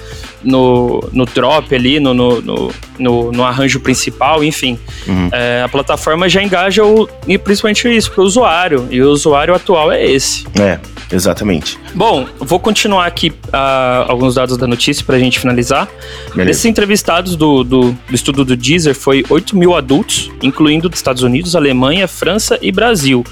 no, 0.48 1.04
no 1.12 1.26
drop 1.26 1.74
ali, 1.76 2.00
no, 2.00 2.14
no, 2.14 2.72
no, 2.98 3.32
no 3.32 3.44
arranjo 3.44 3.80
principal, 3.80 4.44
enfim. 4.44 4.80
Uhum. 5.08 5.30
É, 5.32 5.64
a 5.64 5.70
plataforma 5.70 6.30
já 6.30 6.42
engaja 6.42 6.84
o, 6.84 7.08
e 7.28 7.38
principalmente 7.38 7.88
isso 7.96 8.12
para 8.12 8.22
o 8.22 8.26
usuário. 8.26 8.88
E 8.90 9.02
o 9.02 9.12
usuário 9.12 9.54
atual 9.54 9.92
é 9.92 10.04
esse. 10.06 10.46
É. 10.60 10.80
Exatamente. 11.12 11.80
Bom, 11.96 12.28
vou 12.40 12.60
continuar 12.60 13.06
aqui 13.06 13.30
uh, 13.30 14.08
alguns 14.08 14.36
dados 14.36 14.58
da 14.58 14.68
notícia 14.68 15.06
para 15.06 15.16
a 15.16 15.20
gente 15.20 15.40
finalizar. 15.40 15.88
Beleza. 16.36 16.52
Esses 16.52 16.66
entrevistados 16.66 17.36
do, 17.36 17.64
do, 17.64 17.92
do, 17.92 18.16
estudo 18.16 18.44
do 18.44 18.58
Deezer 18.58 18.94
foi 18.94 19.24
8 19.30 19.56
mil 19.58 19.74
adultos, 19.74 20.30
incluindo 20.42 20.90
dos 20.90 21.00
Estados 21.00 21.24
Unidos, 21.24 21.56
Alemanha, 21.56 22.08
França 22.08 22.60
e 22.62 22.72
Brasil. 22.72 23.24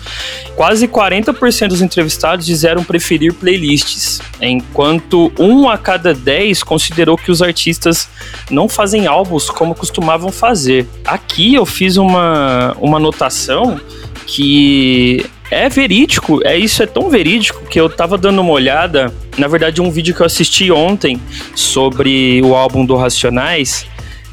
quase 0.56 0.88
40% 0.88 1.68
dos 1.68 1.82
entrevistados 1.82 2.46
disseram 2.46 2.84
preferir 2.84 3.34
playlists, 3.34 4.22
enquanto 4.42 5.32
um 5.38 5.70
a 5.70 5.78
cada 5.78 6.14
10 6.14 6.64
considerou 6.64 7.05
que 7.18 7.30
os 7.30 7.42
artistas 7.42 8.10
não 8.50 8.68
fazem 8.68 9.06
álbuns 9.06 9.50
como 9.50 9.76
costumavam 9.76 10.32
fazer. 10.32 10.88
Aqui 11.06 11.54
eu 11.54 11.66
fiz 11.66 11.98
uma, 11.98 12.76
uma 12.80 12.98
anotação 12.98 13.80
que 14.26 15.26
é 15.52 15.70
verídico, 15.70 16.40
é 16.44 16.58
isso 16.58 16.82
é 16.82 16.86
tão 16.88 17.10
verídico 17.10 17.64
que 17.68 17.80
eu 17.80 17.88
tava 17.90 18.18
dando 18.18 18.42
uma 18.42 18.52
olhada, 18.52 19.14
na 19.38 19.48
verdade 19.48 19.82
um 19.82 19.92
vídeo 19.92 20.16
que 20.16 20.22
eu 20.22 20.26
assisti 20.26 20.72
ontem 20.72 21.22
sobre 21.54 22.42
o 22.44 22.56
álbum 22.56 22.84
do 22.86 22.96
Racionais. 22.96 23.86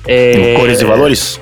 É... 0.07 0.55
Cores 0.57 0.81
e 0.81 0.85
Valores? 0.85 1.41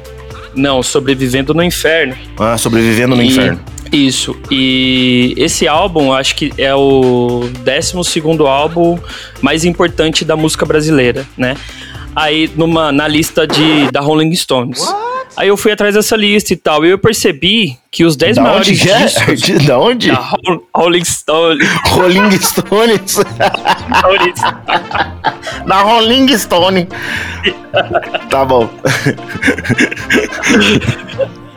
Não, 0.55 0.83
Sobrevivendo 0.83 1.55
no 1.55 1.63
Inferno. 1.63 2.17
Ah, 2.39 2.59
Sobrevivendo 2.59 3.15
no 3.15 3.23
E- 3.23 3.29
Inferno. 3.29 3.61
Isso. 3.93 4.37
E 4.51 5.35
esse 5.37 5.67
álbum, 5.67 6.13
acho 6.13 6.37
que 6.37 6.53
é 6.57 6.75
o 6.75 7.49
12 7.65 8.23
álbum 8.47 8.99
mais 9.43 9.65
importante 9.65 10.25
da 10.25 10.37
música 10.37 10.65
brasileira, 10.65 11.27
né? 11.37 11.57
Aí, 12.15 12.51
numa, 12.57 12.93
na 12.93 13.09
lista 13.09 13.47
de, 13.47 13.91
da 13.91 14.01
Rolling 14.01 14.35
Stones. 14.35 14.81
Aí 15.37 15.49
eu 15.49 15.57
fui 15.57 15.71
atrás 15.73 15.95
dessa 15.95 16.17
lista 16.17 16.53
e 16.53 16.57
tal. 16.57 16.85
E 16.85 16.91
eu 16.91 16.99
percebi 16.99 17.77
que 17.91 18.05
os 18.05 18.17
10 18.17 18.37
Da 18.37 18.43
maiores 18.43 18.69
onde 18.69 18.91
é? 18.91 19.05
discos 19.07 19.41
De- 19.59 19.67
Da 19.67 19.79
onde? 19.79 20.09
da 20.11 20.17
Ro- 20.17 20.67
Rolling 20.75 21.05
Stones. 21.05 21.67
Rolling 21.87 22.31
Stones. 22.41 23.17
da 25.67 25.83
Rolling 25.83 26.37
Stone. 26.37 26.89
tá 28.29 28.45
bom. 28.45 28.69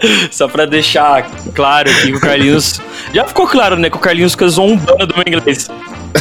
Só 0.32 0.48
pra 0.48 0.66
deixar 0.66 1.24
claro 1.54 1.90
que 2.02 2.14
o 2.14 2.20
Carlinhos. 2.20 2.82
Já 3.14 3.26
ficou 3.26 3.48
claro, 3.48 3.76
né? 3.76 3.90
Que 3.90 3.98
o 3.98 4.00
Carlinhos 4.00 4.34
fica 4.34 4.48
zombando 4.48 5.08
do 5.08 5.14
meu 5.16 5.24
inglês. 5.28 5.70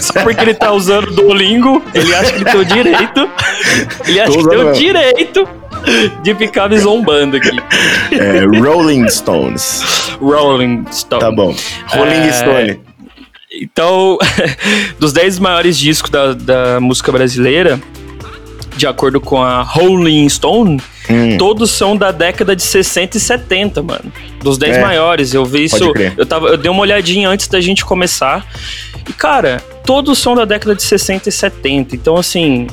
Só 0.00 0.12
porque 0.22 0.40
ele 0.40 0.54
tá 0.54 0.72
usando 0.72 1.08
o 1.08 1.14
Duolingo, 1.14 1.82
ele 1.94 2.14
acha 2.14 2.32
que 2.32 2.38
ele 2.38 2.44
tem 2.44 2.60
o 2.60 2.64
direito. 2.64 3.30
Ele 4.06 4.20
acha 4.20 4.38
que 4.38 4.48
tem 4.48 4.58
o 4.58 4.72
direito 4.72 5.48
de 6.22 6.34
ficar 6.34 6.68
me 6.68 6.78
zombando 6.78 7.36
aqui. 7.36 7.50
É, 8.12 8.44
Rolling 8.58 9.08
Stones. 9.08 9.82
Rolling 10.20 10.84
Stone. 10.90 11.20
Tá 11.20 11.30
bom. 11.30 11.54
Rolling 11.88 12.28
É, 12.28 12.32
Stone. 12.32 12.80
Então, 13.60 14.16
dos 14.98 15.12
10 15.12 15.38
maiores 15.38 15.76
discos 15.76 16.10
da, 16.10 16.32
da 16.32 16.80
música 16.80 17.12
brasileira, 17.12 17.78
de 18.76 18.86
acordo 18.86 19.20
com 19.20 19.42
a 19.42 19.60
Rolling 19.62 20.26
Stone, 20.28 20.80
Hum, 21.10 21.36
todos 21.36 21.70
são 21.70 21.96
da 21.96 22.10
década 22.12 22.54
de 22.54 22.62
60 22.62 23.16
e 23.16 23.20
70, 23.20 23.82
mano. 23.82 24.12
Dos 24.42 24.56
10 24.58 24.76
É. 24.76 24.80
maiores, 24.80 25.34
eu 25.34 25.44
vi 25.44 25.64
isso. 25.64 25.92
Eu, 26.16 26.24
tava, 26.26 26.48
eu 26.48 26.56
dei 26.56 26.70
uma 26.70 26.80
olhadinha 26.82 27.28
antes 27.28 27.48
da 27.48 27.60
gente 27.60 27.84
começar. 27.84 28.46
E, 29.08 29.12
cara, 29.12 29.60
todos 29.84 30.18
são 30.18 30.34
da 30.34 30.44
década 30.44 30.74
de 30.76 30.82
60 30.82 31.28
e 31.28 31.32
70. 31.32 31.96
Então, 31.96 32.16
assim. 32.16 32.66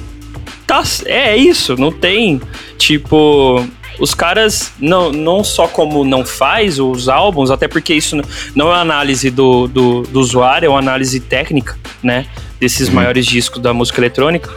Tá, 0.67 0.83
é 1.07 1.35
isso, 1.35 1.75
não 1.77 1.91
tem. 1.91 2.39
Tipo. 2.77 3.65
Os 3.99 4.13
caras, 4.13 4.71
não, 4.79 5.11
não 5.11 5.43
só 5.43 5.67
como 5.67 6.05
não 6.05 6.23
faz 6.25 6.79
os 6.79 7.09
álbuns, 7.09 7.51
até 7.51 7.67
porque 7.67 7.93
isso 7.93 8.15
não 8.55 8.73
é 8.73 8.79
análise 8.79 9.29
do, 9.29 9.67
do, 9.67 10.03
do 10.03 10.21
usuário, 10.21 10.67
é 10.67 10.69
uma 10.69 10.79
análise 10.79 11.19
técnica, 11.19 11.77
né? 12.01 12.25
Desses 12.61 12.87
Uhum. 12.87 12.95
maiores 12.95 13.25
discos 13.25 13.61
da 13.61 13.73
música 13.73 13.99
eletrônica. 13.99 14.49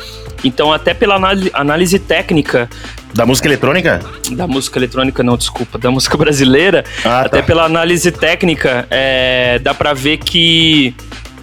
Então, 0.45 0.73
até 0.73 0.95
pela 0.95 1.17
análise 1.55 1.99
técnica 1.99 2.71
Da 3.15 3.27
música 3.27 3.47
eletrônica? 3.49 4.01
da 4.31 4.47
música 4.47 4.79
eletrônica, 4.79 5.23
não, 5.23 5.37
desculpa, 5.37 5.79
da 5.79 5.91
música 5.91 6.17
brasileira, 6.17 6.85
Ah, 7.05 7.21
até 7.23 7.39
tá. 7.39 7.43
pela 7.43 7.65
análise 7.65 8.11
técnica, 8.11 8.87
é, 8.91 9.59
dá 9.59 9.75
pra 9.75 9.93
ver 9.93 10.17
que 10.19 10.95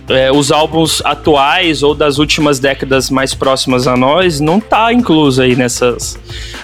é, 0.08 0.32
os 0.32 0.52
álbuns 0.52 1.02
atuais 1.06 1.84
ou 1.84 1.94
das 1.94 2.18
últimas 2.18 2.58
décadas 2.60 3.12
mais 3.12 3.36
próximas 3.36 3.86
a 3.88 3.96
nós 3.96 4.40
não 4.40 4.60
tá 4.60 4.92
incluso 4.92 5.40
aí 5.44 5.56
nessas. 5.56 6.18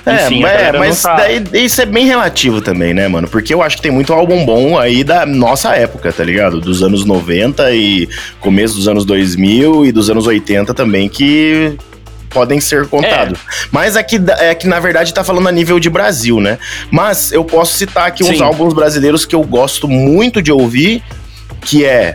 É, 0.03 0.25
Enfim, 0.25 0.41
mas, 0.79 1.03
tá. 1.03 1.15
daí, 1.17 1.43
isso 1.53 1.79
é 1.79 1.85
bem 1.85 2.05
relativo 2.07 2.59
também, 2.59 2.91
né, 2.95 3.07
mano? 3.07 3.27
Porque 3.27 3.53
eu 3.53 3.61
acho 3.61 3.75
que 3.75 3.83
tem 3.83 3.91
muito 3.91 4.11
álbum 4.11 4.43
bom 4.43 4.79
aí 4.79 5.03
da 5.03 5.25
nossa 5.27 5.75
época, 5.75 6.11
tá 6.11 6.23
ligado? 6.23 6.59
Dos 6.59 6.81
anos 6.81 7.05
90 7.05 7.71
e 7.75 8.09
começo 8.39 8.75
dos 8.75 8.87
anos 8.87 9.05
2000 9.05 9.85
e 9.85 9.91
dos 9.91 10.09
anos 10.09 10.25
80 10.25 10.73
também, 10.73 11.07
que 11.07 11.77
podem 12.35 12.59
ser 12.59 12.85
contados. 12.87 13.39
Mas 13.71 13.95
aqui 13.95 14.19
é 14.39 14.53
que, 14.53 14.67
na 14.67 14.77
verdade, 14.77 15.13
tá 15.13 15.23
falando 15.23 15.47
a 15.47 15.51
nível 15.53 15.79
de 15.79 15.89
Brasil, 15.89 16.41
né? 16.41 16.59
Mas 16.91 17.31
eu 17.31 17.45
posso 17.45 17.77
citar 17.77 18.07
aqui 18.07 18.25
uns 18.25 18.37
Sim. 18.37 18.43
álbuns 18.43 18.73
brasileiros 18.73 19.25
que 19.25 19.33
eu 19.33 19.41
gosto 19.41 19.87
muito 19.87 20.41
de 20.41 20.51
ouvir, 20.51 21.01
que 21.61 21.85
é 21.85 22.13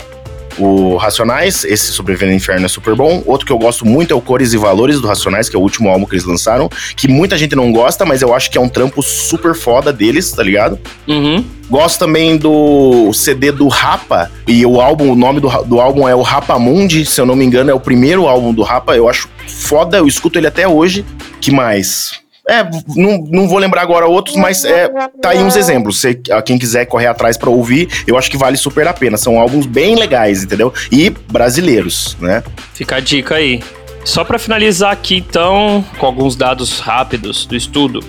o 0.61 0.97
Racionais, 0.97 1.65
esse 1.65 1.93
Sobrevivendo 1.93 2.33
no 2.33 2.37
Inferno 2.37 2.67
é 2.67 2.69
super 2.69 2.95
bom. 2.95 3.23
Outro 3.27 3.47
que 3.47 3.53
eu 3.53 3.59
gosto 3.59 3.87
muito 3.87 4.13
é 4.13 4.17
o 4.17 4.21
Cores 4.21 4.53
e 4.53 4.59
Valores 4.59 5.01
do 5.01 5.09
Racionais, 5.09 5.49
que 5.49 5.57
é 5.57 5.59
o 5.59 5.63
último 5.63 5.89
álbum 5.89 6.05
que 6.05 6.15
eles 6.15 6.25
lançaram, 6.25 6.69
que 6.97 7.09
muita 7.09 7.39
gente 7.39 7.57
não 7.57 7.73
gosta, 7.73 8.05
mas 8.05 8.21
eu 8.21 8.35
acho 8.35 8.51
que 8.51 8.59
é 8.59 8.61
um 8.61 8.69
trampo 8.69 9.03
super 9.03 9.55
foda 9.55 9.93
deles, 9.93 10.31
tá 10.33 10.43
ligado? 10.43 10.79
Uhum. 11.09 11.43
Gosto 11.71 12.01
também 12.01 12.37
do 12.37 13.13
CD 13.13 13.53
do 13.53 13.69
Rapa, 13.69 14.31
e 14.47 14.67
o 14.67 14.81
álbum, 14.81 15.11
o 15.11 15.15
nome 15.15 15.41
do, 15.41 15.49
do 15.65 15.81
álbum 15.81 16.09
é 16.09 16.15
o 16.15 16.23
Rapa 16.23 16.59
Mundi, 16.59 17.07
se 17.07 17.21
eu 17.21 17.25
não 17.25 17.37
me 17.37 17.45
engano, 17.45 17.71
é 17.71 17.75
o 17.75 17.81
primeiro 17.81 18.27
álbum 18.27 18.53
do 18.53 18.63
Rapa, 18.63 18.97
eu 18.97 19.09
acho 19.09 19.29
foda, 19.47 19.99
eu 19.99 20.07
escuto 20.07 20.39
ele 20.39 20.47
até 20.47 20.69
hoje. 20.69 21.05
Que 21.41 21.51
mais? 21.51 22.20
É, 22.49 22.65
não, 22.97 23.19
não 23.31 23.49
vou 23.49 23.59
lembrar 23.59 23.83
agora 23.83 24.07
outros, 24.07 24.35
mas 24.37 24.65
é, 24.65 24.89
tá 25.21 25.31
aí 25.31 25.39
uns 25.43 25.57
exemplos. 25.57 26.01
Se, 26.01 26.21
quem 26.45 26.59
quiser 26.59 26.87
correr 26.87 27.07
atrás 27.07 27.37
pra 27.37 27.51
ouvir, 27.51 27.89
eu 28.07 28.19
acho 28.19 28.31
que 28.31 28.37
vale 28.37 28.57
super 28.57 28.89
a 28.89 28.93
pena. 28.93 29.17
São 29.17 29.39
álbuns 29.39 29.67
bem 29.67 29.95
legais, 29.95 30.43
entendeu? 30.43 30.73
E 30.91 31.11
brasileiros, 31.11 32.17
né? 32.21 32.43
Fica 32.73 32.97
a 32.97 33.01
dica 33.01 33.37
aí. 33.37 33.63
Só 34.05 34.25
para 34.25 34.39
finalizar 34.39 34.93
aqui, 34.93 35.17
então, 35.17 35.85
com 35.99 36.07
alguns 36.07 36.35
dados 36.35 36.81
rápidos 36.81 37.45
do 37.45 37.55
estudo. 37.55 38.01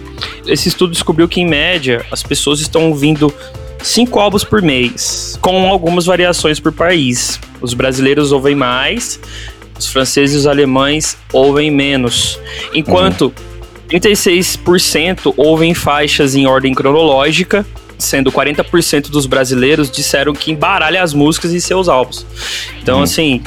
Esse 0.47 0.69
estudo 0.69 0.93
descobriu 0.93 1.27
que, 1.27 1.41
em 1.41 1.47
média, 1.47 2.05
as 2.09 2.23
pessoas 2.23 2.61
estão 2.61 2.89
ouvindo 2.89 3.33
cinco 3.83 4.19
álbuns 4.19 4.43
por 4.43 4.61
mês, 4.61 5.37
com 5.41 5.67
algumas 5.67 6.05
variações 6.05 6.59
por 6.59 6.71
país. 6.71 7.39
Os 7.59 7.73
brasileiros 7.73 8.31
ouvem 8.31 8.55
mais, 8.55 9.19
os 9.77 9.87
franceses 9.87 10.35
e 10.35 10.39
os 10.39 10.47
alemães 10.47 11.17
ouvem 11.33 11.69
menos. 11.69 12.39
Enquanto 12.73 13.33
36% 13.99 15.33
ouvem 15.37 15.73
faixas 15.73 16.35
em 16.35 16.45
ordem 16.47 16.73
cronológica, 16.73 17.65
sendo 17.97 18.31
40% 18.31 19.09
dos 19.09 19.25
brasileiros 19.25 19.91
disseram 19.91 20.33
que 20.33 20.51
embaralha 20.51 21.01
as 21.03 21.13
músicas 21.13 21.53
em 21.53 21.59
seus 21.59 21.87
álbuns. 21.87 22.25
Então, 22.81 22.97
Uhum. 22.97 23.03
assim, 23.03 23.41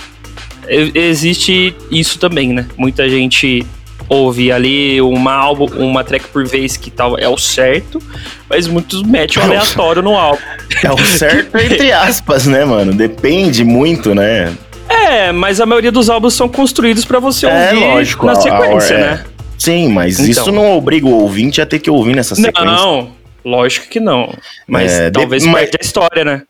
existe 0.95 1.75
isso 1.91 2.19
também, 2.19 2.53
né? 2.53 2.67
Muita 2.77 3.09
gente 3.09 3.65
ouve 4.09 4.53
ali 4.53 5.01
uma 5.01 5.33
álbum, 5.33 5.65
uma 5.79 6.05
track 6.05 6.27
por 6.29 6.47
vez 6.47 6.77
que 6.77 6.91
tal 6.91 7.19
é 7.19 7.29
o 7.29 7.39
certo, 7.39 8.01
mas 8.49 8.67
muitos 8.69 9.03
metem 9.03 9.43
o 9.43 9.47
aleatório 9.47 10.03
no 10.03 10.15
álbum. 10.17 10.43
É 10.83 10.93
o 10.93 10.99
certo 10.99 11.57
entre 11.59 11.91
aspas, 11.91 12.47
né, 12.47 12.65
mano? 12.65 12.93
Depende 12.93 13.65
muito, 13.65 14.15
né? 14.15 14.53
É, 14.89 15.33
mas 15.33 15.61
a 15.61 15.67
maioria 15.67 15.91
dos 15.91 16.11
álbuns 16.11 16.35
são 16.35 16.49
construídos 16.49 17.05
pra 17.05 17.19
você 17.19 17.47
É, 17.47 17.71
ouvir 17.73 17.81
lógico, 17.87 18.27
na 18.27 18.33
a- 18.33 18.37
a- 18.37 18.41
sequência, 18.41 18.95
é. 18.95 19.25
Sim, 19.64 19.88
mas 19.88 20.18
Então. 20.21 20.30
isso 20.30 20.52
não 20.52 20.76
obriga 20.76 21.06
o 21.06 21.12
ouvinte 21.23 21.61
a 21.61 21.66
ter 21.66 21.78
que 21.78 21.90
ouvir 21.90 22.14
nessa 22.14 22.35
sequência. 22.35 22.64
Não, 22.64 23.09
lógico 23.44 23.88
que 23.88 23.99
não. 23.99 24.33
Mas 24.68 24.92
É, 24.92 25.06
de- 25.06 25.12
talvez 25.18 25.44
mas- 25.47 25.54
perde 25.62 25.78
a 25.80 25.85
história, 25.85 26.25
né? 26.25 26.42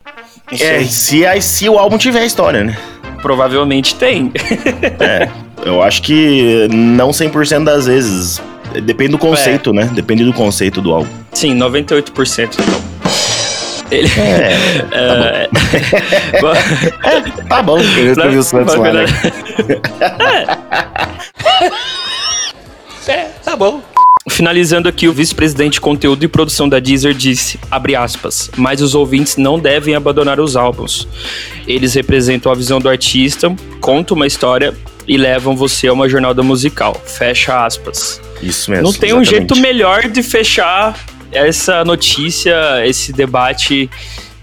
É, 0.61 0.83
se, 0.85 1.25
a- 1.27 1.41
se 1.41 1.69
o 1.69 1.79
álbum 1.79 1.97
tiver 1.97 2.25
história, 2.25 2.65
né? 2.65 2.77
Provavelmente 3.23 3.95
tem. 3.95 4.33
É, 5.01 5.29
eu 5.65 5.83
acho 5.83 6.03
que 6.03 6.69
não 6.73 7.11
100% 7.13 7.65
das 7.65 7.87
vezes. 7.87 8.43
Depende 8.83 9.13
do 9.13 9.19
conceito, 9.19 9.73
né? 9.73 9.89
Depende 9.93 10.25
do 10.25 10.33
conceito 10.33 10.81
do 10.83 10.93
álbum. 10.93 11.09
Sim, 11.33 11.55
98% 11.57 12.59
então. 12.61 12.83
Ele. 13.91 14.09
É, 14.19 15.49
é, 17.07 17.43
tá 17.49 17.63
bom. 17.63 17.79
Eu 17.79 18.11
escrevi 18.13 18.37
o 18.39 18.43
Santos 18.43 18.75
lá, 18.75 18.93
né? 18.93 19.05
Finalizando 24.29 24.89
aqui, 24.89 25.07
o 25.07 25.13
vice-presidente 25.13 25.75
de 25.75 25.81
conteúdo 25.81 26.25
e 26.25 26.29
produção 26.29 26.67
da 26.69 26.81
Deezer 26.81 27.13
disse, 27.13 27.61
abre 27.71 27.95
aspas, 27.95 28.51
mas 28.57 28.81
os 28.81 28.95
ouvintes 28.95 29.37
não 29.37 29.59
devem 29.59 29.95
abandonar 29.95 30.41
os 30.41 30.57
álbuns. 30.57 31.07
Eles 31.67 31.93
representam 31.95 32.51
a 32.51 32.55
visão 32.55 32.81
do 32.81 32.89
artista, 32.89 33.55
contam 33.81 34.17
uma 34.17 34.27
história 34.27 34.75
e 35.07 35.19
levam 35.19 35.55
você 35.55 35.89
a 35.89 35.93
uma 35.93 36.09
jornada 36.09 36.43
musical. 36.43 36.95
Fecha 37.05 37.67
aspas. 37.67 38.21
Isso 38.43 38.71
mesmo. 38.71 38.85
não 38.85 38.93
tem 38.93 39.13
um 39.13 39.21
exatamente. 39.21 39.29
jeito 39.31 39.57
melhor 39.57 40.09
de 40.09 40.23
fechar 40.23 40.99
essa 41.31 41.85
notícia, 41.85 42.87
esse 42.87 43.13
debate 43.13 43.91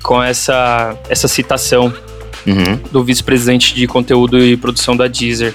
com 0.03 0.21
essa, 0.21 0.95
essa 1.09 1.27
citação 1.27 1.93
Uhum, 2.43 2.79
do 2.91 3.03
vice-presidente 3.03 3.75
de 3.75 3.85
conteúdo 3.85 4.39
e 4.39 4.57
produção 4.57 4.97
da 4.97 5.07
Deezer. 5.07 5.53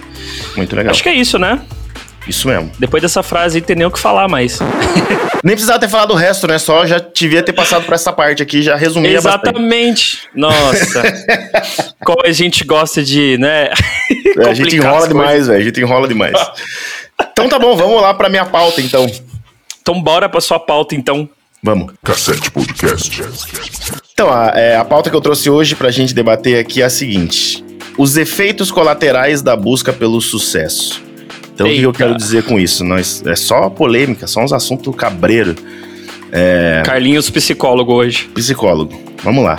muito 0.56 0.76
legal. 0.76 0.92
Acho 0.92 1.02
que 1.02 1.08
é 1.08 1.14
isso, 1.14 1.36
né? 1.36 1.60
Isso 2.28 2.48
mesmo. 2.48 2.70
Depois 2.78 3.02
dessa 3.02 3.22
frase, 3.22 3.60
tem 3.60 3.76
nem 3.76 3.86
o 3.86 3.90
que 3.90 3.98
falar 3.98 4.28
mais. 4.28 4.58
Nem 5.44 5.54
precisava 5.54 5.78
ter 5.78 5.88
falado 5.88 6.10
o 6.10 6.16
resto, 6.16 6.48
né? 6.48 6.58
Só 6.58 6.84
já 6.86 6.98
devia 6.98 7.40
ter 7.40 7.52
passado 7.52 7.84
por 7.84 7.94
essa 7.94 8.12
parte 8.12 8.42
aqui, 8.42 8.62
já 8.62 8.74
resumia 8.74 9.16
Exatamente. 9.16 10.22
Bastante. 10.26 10.28
Nossa. 10.34 11.94
Como 12.04 12.22
a 12.24 12.32
gente 12.32 12.64
gosta 12.64 13.02
de, 13.02 13.38
né? 13.38 13.70
É, 14.38 14.50
a 14.50 14.54
gente 14.54 14.76
enrola 14.76 15.08
demais, 15.08 15.46
velho. 15.46 15.60
A 15.60 15.64
gente 15.64 15.80
enrola 15.80 16.06
demais. 16.06 16.34
então 17.32 17.48
tá 17.48 17.58
bom, 17.58 17.74
vamos 17.74 18.02
lá 18.02 18.12
pra 18.12 18.28
minha 18.28 18.44
pauta, 18.44 18.82
então. 18.82 19.06
Então 19.80 20.02
bora 20.02 20.28
pra 20.28 20.42
sua 20.42 20.60
pauta, 20.60 20.94
então. 20.94 21.26
Vamos. 21.62 21.94
Cassete 22.04 22.50
Podcast. 22.50 23.22
Então, 24.12 24.30
a, 24.30 24.52
é, 24.54 24.76
a 24.76 24.84
pauta 24.84 25.08
que 25.08 25.16
eu 25.16 25.22
trouxe 25.22 25.48
hoje 25.48 25.74
pra 25.74 25.90
gente 25.90 26.12
debater 26.12 26.58
aqui 26.58 26.82
é 26.82 26.84
a 26.84 26.90
seguinte: 26.90 27.64
os 27.96 28.18
efeitos 28.18 28.70
colaterais 28.70 29.40
da 29.40 29.56
busca 29.56 29.90
pelo 29.90 30.20
sucesso. 30.20 31.05
Então, 31.56 31.66
Eita. 31.66 31.78
o 31.78 31.80
que 31.80 31.86
eu 31.86 31.92
quero 32.06 32.14
dizer 32.14 32.42
com 32.42 32.60
isso? 32.60 32.84
Nós, 32.84 33.22
é 33.24 33.34
só 33.34 33.70
polêmica, 33.70 34.26
só 34.26 34.44
uns 34.44 34.52
assuntos 34.52 34.94
cabreiro. 34.94 35.54
É... 36.30 36.82
Carlinhos, 36.84 37.30
psicólogo 37.30 37.94
hoje. 37.94 38.28
Psicólogo. 38.34 38.92
Vamos 39.24 39.42
lá. 39.42 39.58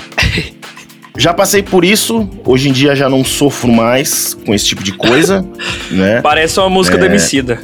já 1.17 1.33
passei 1.33 1.63
por 1.63 1.83
isso, 1.83 2.29
hoje 2.45 2.69
em 2.69 2.71
dia 2.71 2.95
já 2.95 3.09
não 3.09 3.25
sofro 3.25 3.71
mais 3.71 4.37
com 4.45 4.53
esse 4.53 4.65
tipo 4.65 4.83
de 4.83 4.91
coisa, 4.91 5.43
né? 5.89 6.21
Parece 6.21 6.59
uma 6.59 6.69
música 6.69 6.97
é... 6.97 6.99
do 6.99 7.05
Emicida. 7.07 7.59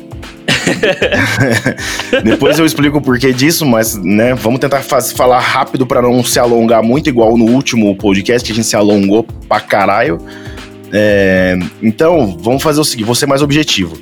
Depois 2.23 2.57
eu 2.57 2.65
explico 2.65 2.97
o 2.97 3.01
porquê 3.01 3.31
disso, 3.31 3.67
mas, 3.67 3.95
né, 3.95 4.33
vamos 4.33 4.59
tentar 4.59 4.81
faz, 4.81 5.11
falar 5.11 5.39
rápido 5.39 5.85
para 5.85 6.01
não 6.01 6.23
se 6.23 6.39
alongar 6.39 6.81
muito, 6.81 7.07
igual 7.07 7.37
no 7.37 7.45
último 7.45 7.95
podcast 7.95 8.43
que 8.43 8.51
a 8.51 8.55
gente 8.55 8.67
se 8.67 8.75
alongou 8.75 9.27
pra 9.47 9.59
caralho. 9.59 10.19
É, 10.95 11.57
então, 11.81 12.37
vamos 12.39 12.61
fazer 12.61 12.79
o 12.79 12.85
seguinte, 12.85 13.07
vou 13.07 13.15
ser 13.15 13.25
mais 13.25 13.41
objetivo. 13.41 13.97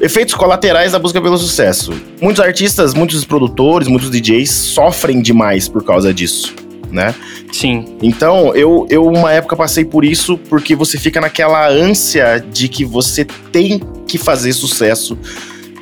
Efeitos 0.00 0.34
colaterais 0.34 0.92
da 0.92 1.00
busca 1.00 1.20
pelo 1.20 1.36
sucesso. 1.36 1.92
Muitos 2.22 2.40
artistas, 2.40 2.94
muitos 2.94 3.24
produtores, 3.24 3.88
muitos 3.88 4.08
DJs 4.08 4.48
sofrem 4.48 5.20
demais 5.20 5.68
por 5.68 5.82
causa 5.82 6.14
disso, 6.14 6.54
né? 6.92 7.12
Sim. 7.50 7.96
Então, 8.00 8.54
eu, 8.54 8.86
eu 8.88 9.04
uma 9.06 9.32
época 9.32 9.56
passei 9.56 9.84
por 9.84 10.04
isso 10.04 10.38
porque 10.38 10.76
você 10.76 10.96
fica 10.96 11.20
naquela 11.20 11.68
ânsia 11.68 12.44
de 12.52 12.68
que 12.68 12.84
você 12.84 13.24
tem 13.50 13.80
que 14.06 14.16
fazer 14.16 14.52
sucesso 14.52 15.18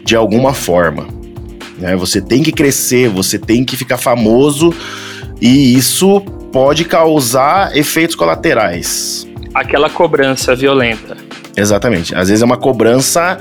de 0.05 0.17
alguma 0.17 0.55
forma. 0.55 1.07
Né? 1.79 1.97
Você 1.97 2.23
tem 2.23 2.43
que 2.43 2.53
crescer, 2.53 3.11
você 3.11 3.39
tem 3.39 3.65
que 3.65 3.77
ficar 3.77 3.99
famoso 3.99 4.73
e 5.41 5.75
isso 5.75 6.21
pode 6.53 6.85
causar 6.85 7.77
efeitos 7.77 8.15
colaterais 8.15 9.27
aquela 9.55 9.89
cobrança 9.89 10.55
violenta. 10.55 11.17
Exatamente. 11.57 12.15
Às 12.15 12.29
vezes 12.29 12.43
é 12.43 12.45
uma 12.45 12.57
cobrança 12.57 13.39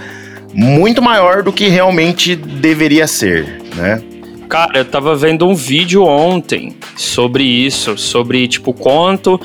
muito 0.53 1.01
maior 1.01 1.41
do 1.41 1.51
que 1.51 1.67
realmente 1.67 2.35
deveria 2.35 3.07
ser, 3.07 3.61
né? 3.75 4.01
Cara, 4.47 4.77
eu 4.77 4.85
tava 4.85 5.15
vendo 5.15 5.47
um 5.47 5.55
vídeo 5.55 6.03
ontem 6.03 6.75
sobre 6.95 7.43
isso, 7.43 7.97
sobre 7.97 8.47
tipo 8.47 8.71
quanto 8.71 9.41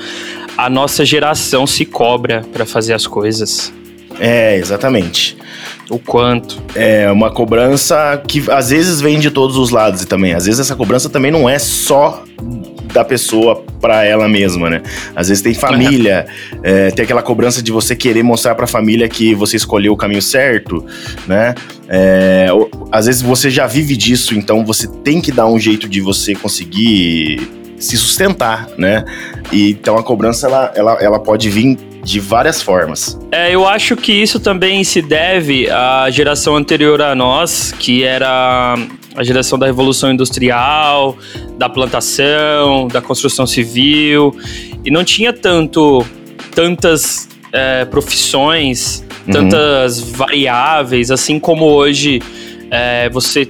a 0.55 0.69
nossa 0.69 1.03
geração 1.03 1.65
se 1.65 1.83
cobra 1.83 2.45
para 2.53 2.65
fazer 2.65 2.93
as 2.93 3.07
coisas. 3.07 3.73
É, 4.19 4.57
exatamente. 4.57 5.35
O 5.89 5.97
quanto. 5.97 6.61
É 6.75 7.09
uma 7.09 7.31
cobrança 7.31 8.21
que 8.27 8.43
às 8.51 8.69
vezes 8.69 9.01
vem 9.01 9.19
de 9.19 9.31
todos 9.31 9.57
os 9.57 9.71
lados 9.71 10.03
e 10.03 10.05
também. 10.05 10.33
Às 10.33 10.45
vezes 10.45 10.59
essa 10.59 10.75
cobrança 10.75 11.09
também 11.09 11.31
não 11.31 11.49
é 11.49 11.57
só 11.57 12.23
da 12.93 13.05
pessoa 13.05 13.63
para 13.79 14.03
ela 14.03 14.27
mesma, 14.27 14.69
né? 14.69 14.81
Às 15.15 15.29
vezes 15.29 15.41
tem 15.41 15.53
família, 15.53 16.27
é, 16.63 16.91
tem 16.91 17.03
aquela 17.03 17.21
cobrança 17.21 17.61
de 17.61 17.71
você 17.71 17.95
querer 17.95 18.23
mostrar 18.23 18.55
para 18.55 18.65
a 18.65 18.67
família 18.67 19.07
que 19.07 19.33
você 19.33 19.55
escolheu 19.57 19.93
o 19.93 19.97
caminho 19.97 20.21
certo, 20.21 20.85
né? 21.27 21.55
É, 21.87 22.47
às 22.91 23.05
vezes 23.05 23.21
você 23.21 23.49
já 23.49 23.65
vive 23.65 23.95
disso, 23.95 24.35
então 24.35 24.65
você 24.65 24.87
tem 24.87 25.21
que 25.21 25.31
dar 25.31 25.47
um 25.47 25.59
jeito 25.59 25.87
de 25.87 26.01
você 26.01 26.35
conseguir 26.35 27.49
se 27.79 27.97
sustentar, 27.97 28.67
né? 28.77 29.05
E, 29.51 29.71
então 29.71 29.97
a 29.97 30.03
cobrança 30.03 30.47
ela, 30.47 30.71
ela, 30.75 30.93
ela 31.01 31.19
pode 31.19 31.49
vir 31.49 31.77
de 32.03 32.19
várias 32.19 32.61
formas. 32.61 33.17
É, 33.31 33.53
eu 33.53 33.67
acho 33.67 33.95
que 33.95 34.11
isso 34.11 34.39
também 34.39 34.83
se 34.83 35.01
deve 35.01 35.69
à 35.69 36.09
geração 36.09 36.55
anterior 36.55 37.01
a 37.01 37.13
nós, 37.13 37.73
que 37.77 38.03
era 38.03 38.75
a 39.19 39.23
geração 39.23 39.59
da 39.59 39.65
Revolução 39.65 40.13
Industrial, 40.13 41.17
da 41.57 41.67
plantação, 41.67 42.87
da 42.87 43.01
construção 43.01 43.45
civil, 43.45 44.33
e 44.85 44.89
não 44.89 45.03
tinha 45.03 45.33
tanto 45.33 46.05
tantas 46.55 47.27
é, 47.51 47.83
profissões, 47.83 49.03
uhum. 49.27 49.33
tantas 49.33 49.99
variáveis, 49.99 51.11
assim 51.11 51.37
como 51.37 51.65
hoje 51.65 52.21
é, 52.71 53.09
você 53.09 53.45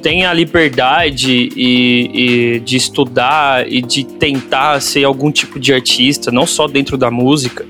tem 0.00 0.24
a 0.24 0.32
liberdade 0.32 1.50
e, 1.54 2.54
e, 2.54 2.60
de 2.60 2.76
estudar 2.76 3.70
e 3.70 3.82
de 3.82 4.04
tentar 4.04 4.80
ser 4.80 5.04
algum 5.04 5.30
tipo 5.30 5.60
de 5.60 5.74
artista, 5.74 6.32
não 6.32 6.46
só 6.46 6.66
dentro 6.66 6.96
da 6.96 7.10
música. 7.10 7.66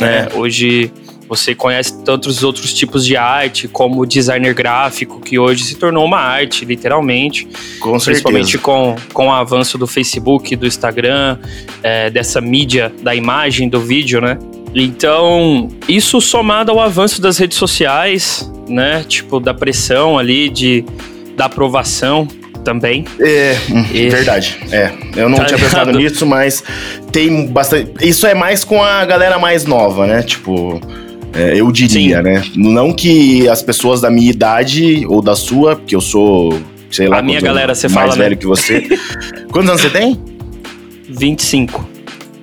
Né? 0.00 0.28
É. 0.32 0.38
Hoje 0.38 0.92
você 1.28 1.54
conhece 1.54 2.02
tantos 2.04 2.42
outros 2.42 2.72
tipos 2.72 3.04
de 3.04 3.16
arte, 3.16 3.68
como 3.68 4.04
designer 4.06 4.54
gráfico, 4.54 5.20
que 5.20 5.38
hoje 5.38 5.64
se 5.64 5.76
tornou 5.76 6.04
uma 6.04 6.18
arte, 6.18 6.64
literalmente. 6.64 7.48
Com 7.80 7.98
Principalmente 7.98 8.58
com, 8.58 8.96
com 9.12 9.28
o 9.28 9.32
avanço 9.32 9.78
do 9.78 9.86
Facebook, 9.86 10.54
do 10.56 10.66
Instagram, 10.66 11.38
é, 11.82 12.10
dessa 12.10 12.40
mídia 12.40 12.92
da 13.02 13.14
imagem, 13.14 13.68
do 13.68 13.80
vídeo, 13.80 14.20
né? 14.20 14.38
Então, 14.74 15.68
isso 15.88 16.20
somado 16.20 16.72
ao 16.72 16.80
avanço 16.80 17.22
das 17.22 17.38
redes 17.38 17.56
sociais, 17.56 18.50
né? 18.68 19.04
Tipo, 19.06 19.38
da 19.38 19.54
pressão 19.54 20.18
ali 20.18 20.48
de, 20.48 20.84
da 21.36 21.44
aprovação 21.44 22.26
também. 22.64 23.04
É, 23.20 23.56
e... 23.92 24.08
verdade. 24.08 24.58
É, 24.72 24.90
eu 25.14 25.28
não 25.28 25.38
tá 25.38 25.44
tinha 25.44 25.58
pensado 25.58 25.92
nisso, 25.92 26.26
mas 26.26 26.64
tem 27.12 27.46
bastante. 27.46 27.92
Isso 28.02 28.26
é 28.26 28.34
mais 28.34 28.64
com 28.64 28.82
a 28.82 29.04
galera 29.04 29.38
mais 29.38 29.64
nova, 29.64 30.06
né? 30.06 30.22
Tipo, 30.22 30.80
é, 31.34 31.60
eu 31.60 31.70
diria, 31.72 32.18
Sim. 32.18 32.22
né? 32.22 32.44
Não 32.54 32.92
que 32.92 33.48
as 33.48 33.62
pessoas 33.62 34.00
da 34.00 34.10
minha 34.10 34.30
idade 34.30 35.04
ou 35.08 35.20
da 35.20 35.34
sua, 35.34 35.74
porque 35.74 35.96
eu 35.96 36.00
sou, 36.00 36.60
sei 36.90 37.08
lá, 37.08 37.18
a 37.18 37.22
minha 37.22 37.40
galera, 37.40 37.74
você 37.74 37.88
mais 37.88 38.10
fala, 38.10 38.16
velho 38.16 38.30
né? 38.30 38.36
que 38.36 38.46
você. 38.46 38.86
Quantos 39.50 39.68
anos 39.68 39.82
você 39.82 39.90
tem? 39.90 40.20
25. 41.08 41.88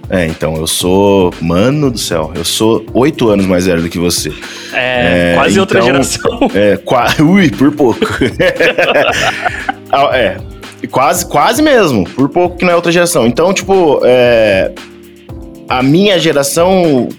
É, 0.09 0.25
então, 0.25 0.55
eu 0.57 0.67
sou. 0.67 1.33
Mano 1.39 1.89
do 1.89 1.97
céu, 1.97 2.33
eu 2.35 2.43
sou 2.43 2.85
oito 2.93 3.29
anos 3.29 3.45
mais 3.45 3.65
velho 3.65 3.81
do 3.81 3.89
que 3.89 3.97
você. 3.97 4.29
É, 4.73 5.31
é 5.31 5.35
quase 5.35 5.51
então, 5.51 5.61
outra 5.61 5.81
geração. 5.81 6.39
É, 6.53 6.77
quase. 6.77 7.21
Ui, 7.21 7.49
por 7.49 7.71
pouco. 7.71 8.05
Ah, 9.93 10.09
é, 10.13 10.37
quase, 10.89 11.25
quase 11.25 11.61
mesmo, 11.61 12.07
por 12.11 12.29
pouco 12.29 12.55
que 12.55 12.63
não 12.63 12.71
é 12.71 12.75
outra 12.77 12.93
geração. 12.93 13.27
Então, 13.27 13.53
tipo, 13.53 13.99
é, 14.05 14.71
a 15.67 15.83
minha 15.83 16.17
geração 16.17 17.09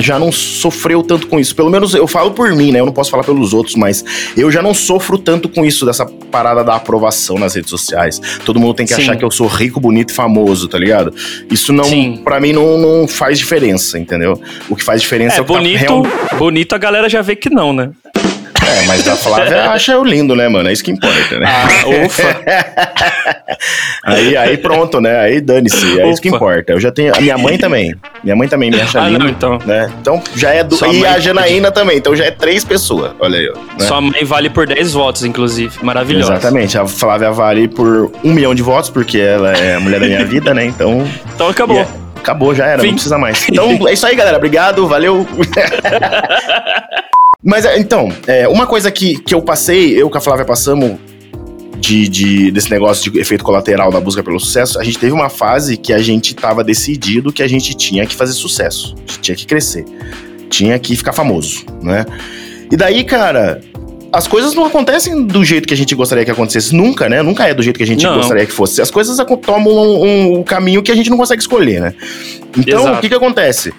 já 0.00 0.18
não 0.18 0.32
sofreu 0.32 1.02
tanto 1.02 1.26
com 1.26 1.38
isso. 1.38 1.54
Pelo 1.54 1.70
menos 1.70 1.94
eu 1.94 2.06
falo 2.06 2.30
por 2.30 2.52
mim, 2.54 2.72
né? 2.72 2.80
Eu 2.80 2.86
não 2.86 2.92
posso 2.92 3.10
falar 3.10 3.24
pelos 3.24 3.52
outros, 3.52 3.76
mas 3.76 4.04
eu 4.36 4.50
já 4.50 4.62
não 4.62 4.74
sofro 4.74 5.18
tanto 5.18 5.48
com 5.48 5.64
isso, 5.64 5.86
dessa 5.86 6.06
parada 6.06 6.64
da 6.64 6.76
aprovação 6.76 7.38
nas 7.38 7.54
redes 7.54 7.70
sociais. 7.70 8.20
Todo 8.44 8.58
mundo 8.60 8.74
tem 8.74 8.86
que 8.86 8.94
Sim. 8.94 9.02
achar 9.02 9.16
que 9.16 9.24
eu 9.24 9.30
sou 9.30 9.46
rico, 9.46 9.80
bonito 9.80 10.10
e 10.10 10.12
famoso, 10.12 10.68
tá 10.68 10.78
ligado? 10.78 11.14
Isso 11.50 11.72
não, 11.72 12.16
para 12.18 12.40
mim, 12.40 12.52
não, 12.52 12.78
não 12.78 13.08
faz 13.08 13.38
diferença, 13.38 13.98
entendeu? 13.98 14.40
O 14.68 14.76
que 14.76 14.84
faz 14.84 15.02
diferença 15.02 15.36
é, 15.36 15.38
é 15.38 15.42
o 15.42 15.44
tá 15.44 15.54
bonito, 15.54 15.74
tá 15.74 15.80
real... 15.80 16.02
bonito 16.38 16.74
a 16.74 16.78
galera 16.78 17.08
já 17.08 17.22
vê 17.22 17.36
que 17.36 17.50
não, 17.50 17.72
né? 17.72 17.90
É, 18.66 18.86
mas 18.86 19.06
a 19.06 19.16
Flávia 19.16 19.70
acha 19.70 19.92
eu 19.92 20.04
lindo, 20.04 20.34
né, 20.34 20.48
mano? 20.48 20.68
É 20.68 20.72
isso 20.72 20.82
que 20.82 20.90
importa, 20.90 21.38
né? 21.38 21.46
Ah, 21.46 22.04
ufa. 22.04 23.56
aí, 24.02 24.36
aí 24.36 24.56
pronto, 24.56 25.00
né? 25.00 25.20
Aí 25.20 25.40
dane-se, 25.40 25.98
é 25.98 26.04
ufa. 26.04 26.12
isso 26.12 26.22
que 26.22 26.28
importa. 26.28 26.72
Eu 26.72 26.80
já 26.80 26.90
tenho. 26.90 27.14
A 27.16 27.20
minha 27.20 27.38
mãe 27.38 27.56
também. 27.58 27.94
Minha 28.24 28.36
mãe 28.36 28.48
também 28.48 28.70
me 28.70 28.80
acha 28.80 29.00
ah, 29.00 29.08
lindo. 29.08 29.20
Não, 29.20 29.28
então. 29.28 29.58
Né? 29.64 29.90
Então 30.00 30.22
já 30.34 30.50
é 30.50 30.64
do. 30.64 30.76
e 30.92 31.06
a 31.06 31.18
Janaína 31.18 31.70
também, 31.70 31.98
então 31.98 32.14
já 32.16 32.24
é 32.24 32.30
três 32.30 32.64
pessoas. 32.64 33.12
Olha 33.20 33.38
aí, 33.38 33.48
ó. 33.48 33.58
Né? 33.78 33.86
Sua 33.86 34.00
mãe 34.00 34.24
vale 34.24 34.50
por 34.50 34.66
10 34.66 34.92
votos, 34.92 35.24
inclusive. 35.24 35.72
Maravilhosa. 35.82 36.32
Exatamente. 36.32 36.78
A 36.78 36.86
Flávia 36.86 37.30
vale 37.30 37.68
por 37.68 38.10
um 38.24 38.32
milhão 38.32 38.54
de 38.54 38.62
votos, 38.62 38.90
porque 38.90 39.18
ela 39.18 39.52
é 39.52 39.76
a 39.76 39.80
mulher 39.80 40.00
da 40.00 40.06
minha 40.06 40.24
vida, 40.24 40.52
né? 40.52 40.64
Então. 40.64 41.06
Então 41.34 41.48
acabou. 41.48 41.76
Yeah 41.76 42.06
acabou, 42.26 42.52
já 42.52 42.66
era, 42.66 42.80
Fim. 42.80 42.88
não 42.88 42.94
precisa 42.94 43.18
mais. 43.18 43.48
Então 43.48 43.86
é 43.86 43.92
isso 43.92 44.04
aí, 44.04 44.16
galera. 44.16 44.36
Obrigado, 44.36 44.88
valeu. 44.88 45.24
Mas 47.46 47.64
é, 47.64 47.78
então, 47.78 48.12
é, 48.26 48.48
uma 48.48 48.66
coisa 48.66 48.90
que, 48.90 49.18
que 49.20 49.32
eu 49.32 49.40
passei, 49.40 49.94
eu 49.94 50.10
com 50.10 50.18
a 50.18 50.20
Flávia 50.20 50.44
passamos 50.44 50.98
de, 51.78 52.08
de, 52.08 52.50
desse 52.50 52.68
negócio 52.68 53.12
de 53.12 53.20
efeito 53.20 53.44
colateral 53.44 53.92
da 53.92 54.00
busca 54.00 54.20
pelo 54.20 54.40
sucesso, 54.40 54.80
a 54.80 54.82
gente 54.82 54.98
teve 54.98 55.12
uma 55.12 55.28
fase 55.28 55.76
que 55.76 55.92
a 55.92 55.98
gente 55.98 56.34
tava 56.34 56.64
decidido 56.64 57.32
que 57.32 57.44
a 57.44 57.48
gente 57.48 57.76
tinha 57.76 58.04
que 58.04 58.16
fazer 58.16 58.32
sucesso, 58.32 58.96
tinha 59.22 59.36
que 59.36 59.46
crescer, 59.46 59.84
tinha 60.50 60.76
que 60.76 60.96
ficar 60.96 61.12
famoso, 61.12 61.64
né? 61.80 62.04
E 62.68 62.76
daí, 62.76 63.04
cara, 63.04 63.60
as 64.12 64.26
coisas 64.26 64.52
não 64.52 64.64
acontecem 64.64 65.24
do 65.24 65.44
jeito 65.44 65.68
que 65.68 65.74
a 65.74 65.76
gente 65.76 65.94
gostaria 65.94 66.24
que 66.24 66.30
acontecesse. 66.32 66.74
Nunca, 66.74 67.08
né? 67.08 67.22
Nunca 67.22 67.46
é 67.46 67.54
do 67.54 67.62
jeito 67.62 67.76
que 67.76 67.84
a 67.84 67.86
gente 67.86 68.02
não. 68.02 68.16
gostaria 68.16 68.44
que 68.44 68.52
fosse. 68.52 68.82
As 68.82 68.90
coisas 68.90 69.16
tomam 69.40 69.72
um, 69.72 70.04
um, 70.04 70.38
um, 70.40 70.42
caminho 70.42 70.82
que 70.82 70.90
a 70.90 70.96
gente 70.96 71.08
não 71.08 71.16
consegue 71.16 71.40
escolher, 71.40 71.80
né? 71.80 71.94
Então, 72.58 72.80
Exato. 72.80 72.98
o 72.98 73.00
que 73.00 73.08
que 73.08 73.14
acontece? 73.14 73.72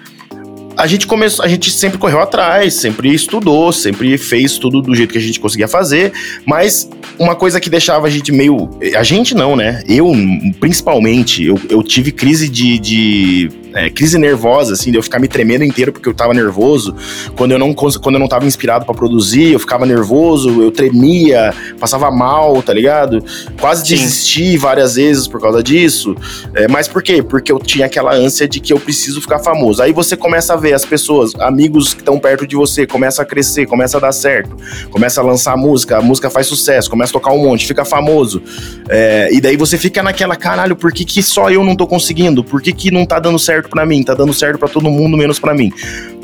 A 0.78 0.86
gente 0.86 1.08
começou, 1.08 1.44
a 1.44 1.48
gente 1.48 1.72
sempre 1.72 1.98
correu 1.98 2.20
atrás, 2.20 2.74
sempre 2.74 3.12
estudou, 3.12 3.72
sempre 3.72 4.16
fez 4.16 4.58
tudo 4.58 4.80
do 4.80 4.94
jeito 4.94 5.10
que 5.12 5.18
a 5.18 5.20
gente 5.20 5.40
conseguia 5.40 5.66
fazer, 5.66 6.12
mas 6.46 6.88
uma 7.18 7.34
coisa 7.34 7.60
que 7.60 7.68
deixava 7.68 8.06
a 8.06 8.10
gente 8.10 8.30
meio. 8.30 8.70
A 8.96 9.02
gente 9.02 9.34
não, 9.34 9.56
né? 9.56 9.82
Eu, 9.88 10.12
principalmente, 10.60 11.44
eu, 11.44 11.60
eu 11.68 11.82
tive 11.82 12.12
crise 12.12 12.48
de. 12.48 12.78
de 12.78 13.50
é, 13.74 13.90
crise 13.90 14.18
nervosa, 14.18 14.72
assim, 14.72 14.90
de 14.90 14.96
eu 14.96 15.02
ficar 15.02 15.18
me 15.18 15.28
tremendo 15.28 15.64
inteiro 15.64 15.92
porque 15.92 16.08
eu 16.08 16.14
tava 16.14 16.32
nervoso. 16.32 16.94
Quando 17.36 17.52
eu 17.52 17.58
não, 17.58 17.74
quando 17.74 18.14
eu 18.14 18.20
não 18.20 18.28
tava 18.28 18.46
inspirado 18.46 18.84
para 18.84 18.94
produzir, 18.94 19.52
eu 19.52 19.58
ficava 19.58 19.84
nervoso, 19.84 20.62
eu 20.62 20.70
tremia, 20.70 21.54
passava 21.78 22.10
mal, 22.10 22.62
tá 22.62 22.72
ligado? 22.72 23.22
Quase 23.60 23.86
Sim. 23.86 23.96
desisti 23.96 24.56
várias 24.56 24.94
vezes 24.94 25.26
por 25.26 25.40
causa 25.40 25.62
disso. 25.62 26.16
É, 26.54 26.66
mas 26.68 26.88
por 26.88 27.02
quê? 27.02 27.22
Porque 27.22 27.52
eu 27.52 27.58
tinha 27.58 27.86
aquela 27.86 28.14
ânsia 28.14 28.48
de 28.48 28.60
que 28.60 28.72
eu 28.72 28.80
preciso 28.80 29.20
ficar 29.20 29.38
famoso. 29.38 29.82
Aí 29.82 29.92
você 29.92 30.16
começa 30.16 30.54
a 30.54 30.56
ver 30.56 30.72
as 30.72 30.84
pessoas, 30.84 31.34
amigos 31.36 31.92
que 31.92 32.00
estão 32.00 32.18
perto 32.18 32.46
de 32.46 32.56
você, 32.56 32.86
começa 32.86 33.22
a 33.22 33.24
crescer, 33.24 33.66
começa 33.66 33.98
a 33.98 34.00
dar 34.00 34.12
certo, 34.12 34.56
começa 34.90 35.20
a 35.20 35.24
lançar 35.24 35.56
música, 35.56 35.98
a 35.98 36.02
música 36.02 36.30
faz 36.30 36.46
sucesso, 36.46 36.88
começa 36.88 37.10
a 37.10 37.14
tocar 37.14 37.32
um 37.32 37.42
monte, 37.42 37.66
fica 37.66 37.84
famoso. 37.84 38.42
É, 38.88 39.28
e 39.32 39.40
daí 39.40 39.56
você 39.56 39.76
fica 39.76 40.02
naquela, 40.02 40.36
caralho, 40.36 40.74
por 40.74 40.92
que, 40.92 41.04
que 41.04 41.22
só 41.22 41.50
eu 41.50 41.62
não 41.62 41.76
tô 41.76 41.86
conseguindo? 41.86 42.42
Por 42.42 42.62
que, 42.62 42.72
que 42.72 42.90
não 42.90 43.04
tá 43.04 43.18
dando 43.18 43.38
certo 43.38 43.57
pra 43.66 43.86
mim? 43.86 44.02
Tá 44.02 44.14
dando 44.14 44.34
certo 44.34 44.58
pra 44.58 44.68
todo 44.68 44.90
mundo, 44.90 45.16
menos 45.16 45.38
pra 45.38 45.54
mim. 45.54 45.72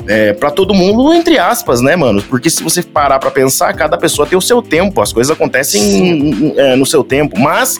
É, 0.07 0.33
para 0.33 0.51
todo 0.51 0.73
mundo, 0.73 1.11
entre 1.13 1.39
aspas, 1.39 1.81
né, 1.81 1.95
mano? 1.95 2.21
Porque 2.21 2.49
se 2.49 2.63
você 2.63 2.83
parar 2.83 3.17
pra 3.17 3.31
pensar, 3.31 3.73
cada 3.73 3.97
pessoa 3.97 4.27
tem 4.27 4.37
o 4.37 4.41
seu 4.41 4.61
tempo, 4.61 5.01
as 5.01 5.11
coisas 5.11 5.35
acontecem 5.35 6.53
é, 6.55 6.75
no 6.75 6.85
seu 6.85 7.03
tempo. 7.03 7.39
Mas 7.39 7.79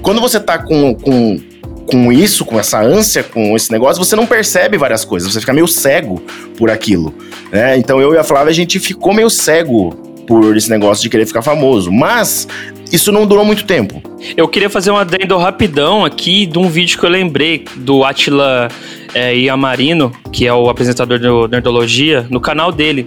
quando 0.00 0.20
você 0.20 0.38
tá 0.38 0.56
com, 0.56 0.94
com, 0.94 1.40
com 1.86 2.12
isso, 2.12 2.44
com 2.44 2.58
essa 2.60 2.80
ânsia, 2.80 3.24
com 3.24 3.56
esse 3.56 3.72
negócio, 3.72 4.02
você 4.02 4.14
não 4.14 4.26
percebe 4.26 4.78
várias 4.78 5.04
coisas, 5.04 5.32
você 5.32 5.40
fica 5.40 5.52
meio 5.52 5.66
cego 5.66 6.22
por 6.56 6.70
aquilo. 6.70 7.12
Né? 7.50 7.76
Então 7.76 8.00
eu 8.00 8.14
e 8.14 8.18
a 8.18 8.24
Flávia, 8.24 8.50
a 8.50 8.54
gente 8.54 8.78
ficou 8.78 9.12
meio 9.12 9.28
cego 9.28 10.13
por 10.26 10.56
esse 10.56 10.70
negócio 10.70 11.02
de 11.02 11.08
querer 11.08 11.26
ficar 11.26 11.42
famoso. 11.42 11.90
Mas 11.92 12.48
isso 12.90 13.10
não 13.10 13.26
durou 13.26 13.44
muito 13.44 13.64
tempo. 13.64 14.02
Eu 14.36 14.48
queria 14.48 14.70
fazer 14.70 14.90
um 14.90 14.96
adendo 14.96 15.36
rapidão 15.36 16.04
aqui 16.04 16.46
de 16.46 16.58
um 16.58 16.68
vídeo 16.68 16.98
que 16.98 17.04
eu 17.04 17.10
lembrei 17.10 17.64
do 17.76 18.04
Atila 18.04 18.68
é, 19.14 19.34
Iamarino, 19.36 20.12
que 20.32 20.46
é 20.46 20.52
o 20.52 20.68
apresentador 20.68 21.18
do 21.18 21.48
Nerdologia, 21.48 22.26
no 22.30 22.40
canal 22.40 22.72
dele. 22.72 23.06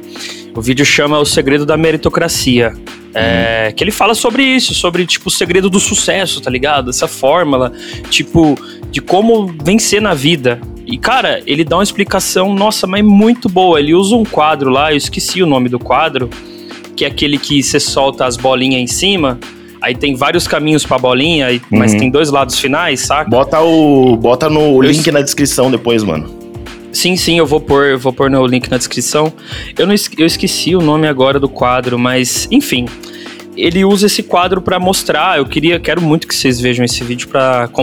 O 0.56 0.62
vídeo 0.62 0.86
chama 0.86 1.20
O 1.20 1.26
Segredo 1.26 1.66
da 1.66 1.78
Meritocracia. 1.78 2.74
É, 3.14 3.72
que 3.76 3.84
ele 3.84 3.90
fala 3.90 4.14
sobre 4.14 4.44
isso, 4.44 4.76
sobre, 4.76 5.04
tipo, 5.06 5.30
o 5.30 5.32
segredo 5.32 5.72
do 5.72 5.80
sucesso, 5.80 6.40
tá 6.40 6.52
ligado? 6.52 6.92
Essa 6.92 7.08
fórmula, 7.08 7.72
tipo, 8.12 8.56
de 8.92 9.02
como 9.02 9.48
vencer 9.64 10.00
na 10.00 10.14
vida. 10.14 10.60
E, 10.86 10.98
cara, 10.98 11.42
ele 11.48 11.64
dá 11.64 11.78
uma 11.78 11.84
explicação, 11.84 12.54
nossa, 12.54 12.86
mas 12.86 13.04
muito 13.04 13.50
boa. 13.50 13.80
Ele 13.80 13.96
usa 13.96 14.16
um 14.16 14.24
quadro 14.24 14.70
lá, 14.70 14.94
eu 14.94 14.98
esqueci 14.98 15.42
o 15.42 15.48
nome 15.48 15.68
do 15.68 15.80
quadro, 15.80 16.30
que 16.98 17.06
é 17.06 17.08
aquele 17.08 17.38
que 17.38 17.64
você 17.64 17.80
solta 17.80 18.26
as 18.26 18.36
bolinhas 18.36 18.82
em 18.82 18.88
cima, 18.88 19.40
aí 19.82 19.96
tem 19.96 20.16
vários 20.16 20.48
caminhos 20.48 20.86
pra 20.86 20.98
bolinha, 20.98 21.62
mas 21.70 21.94
Uhum. 21.94 22.00
tem 22.00 22.10
dois 22.12 22.30
lados 22.32 22.60
finais, 22.60 23.02
saca? 23.02 23.30
Bota 23.30 23.62
o. 23.62 24.18
Bota 24.18 24.50
no 24.50 24.60
Eu 24.60 24.82
link 24.82 25.08
es- 25.08 25.14
na 25.14 25.22
descrição 25.22 25.72
depois, 25.72 26.04
mano. 26.04 26.36
Sim, 26.92 27.16
sim, 27.16 27.38
eu 27.38 27.46
vou 27.46 27.60
pôr, 27.62 27.86
eu 27.92 28.00
vou 28.00 28.12
pôr 28.12 28.30
no 28.30 28.46
link 28.48 28.70
na 28.72 28.78
descrição. 28.78 29.32
Eu, 29.78 29.86
não, 29.86 29.94
eu 30.18 30.26
esqueci 30.26 30.76
o 30.76 30.82
nome 30.82 31.08
agora 31.08 31.40
do 31.40 31.48
quadro, 31.48 31.98
mas 32.00 32.48
enfim. 32.52 32.86
Ele 33.56 33.84
usa 33.84 34.06
esse 34.06 34.22
quadro 34.22 34.62
pra 34.62 34.80
mostrar. 34.80 35.38
Eu 35.40 35.46
queria, 35.46 35.80
quero 35.80 36.00
muito 36.00 36.28
que 36.28 36.36
vocês 36.36 36.60
vejam 36.62 36.86
esse 36.86 37.04
vídeo 37.04 37.28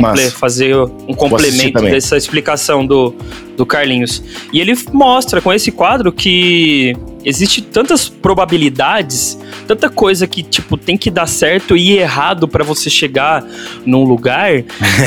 Massa. 0.01 0.31
fazer 0.31 0.77
um 0.77 1.15
complemento 1.15 1.81
dessa 1.83 2.17
explicação 2.17 2.87
do, 2.87 3.13
do 3.57 3.67
Carlinhos. 3.67 4.23
E 4.53 4.61
ele 4.61 4.73
mostra 4.93 5.41
com 5.41 5.53
esse 5.53 5.73
quadro 5.73 6.13
que 6.13 6.95
existe 7.25 7.63
tantas 7.63 8.09
probabilidades, 8.09 9.39
tanta 9.67 9.89
coisa 9.89 10.27
que 10.27 10.43
tipo 10.43 10.77
tem 10.77 10.97
que 10.97 11.11
dar 11.11 11.27
certo 11.27 11.77
e 11.77 11.99
errado 11.99 12.47
pra 12.47 12.63
você 12.65 12.89
chegar 12.91 13.45
num 13.85 14.05
lugar. 14.05 14.63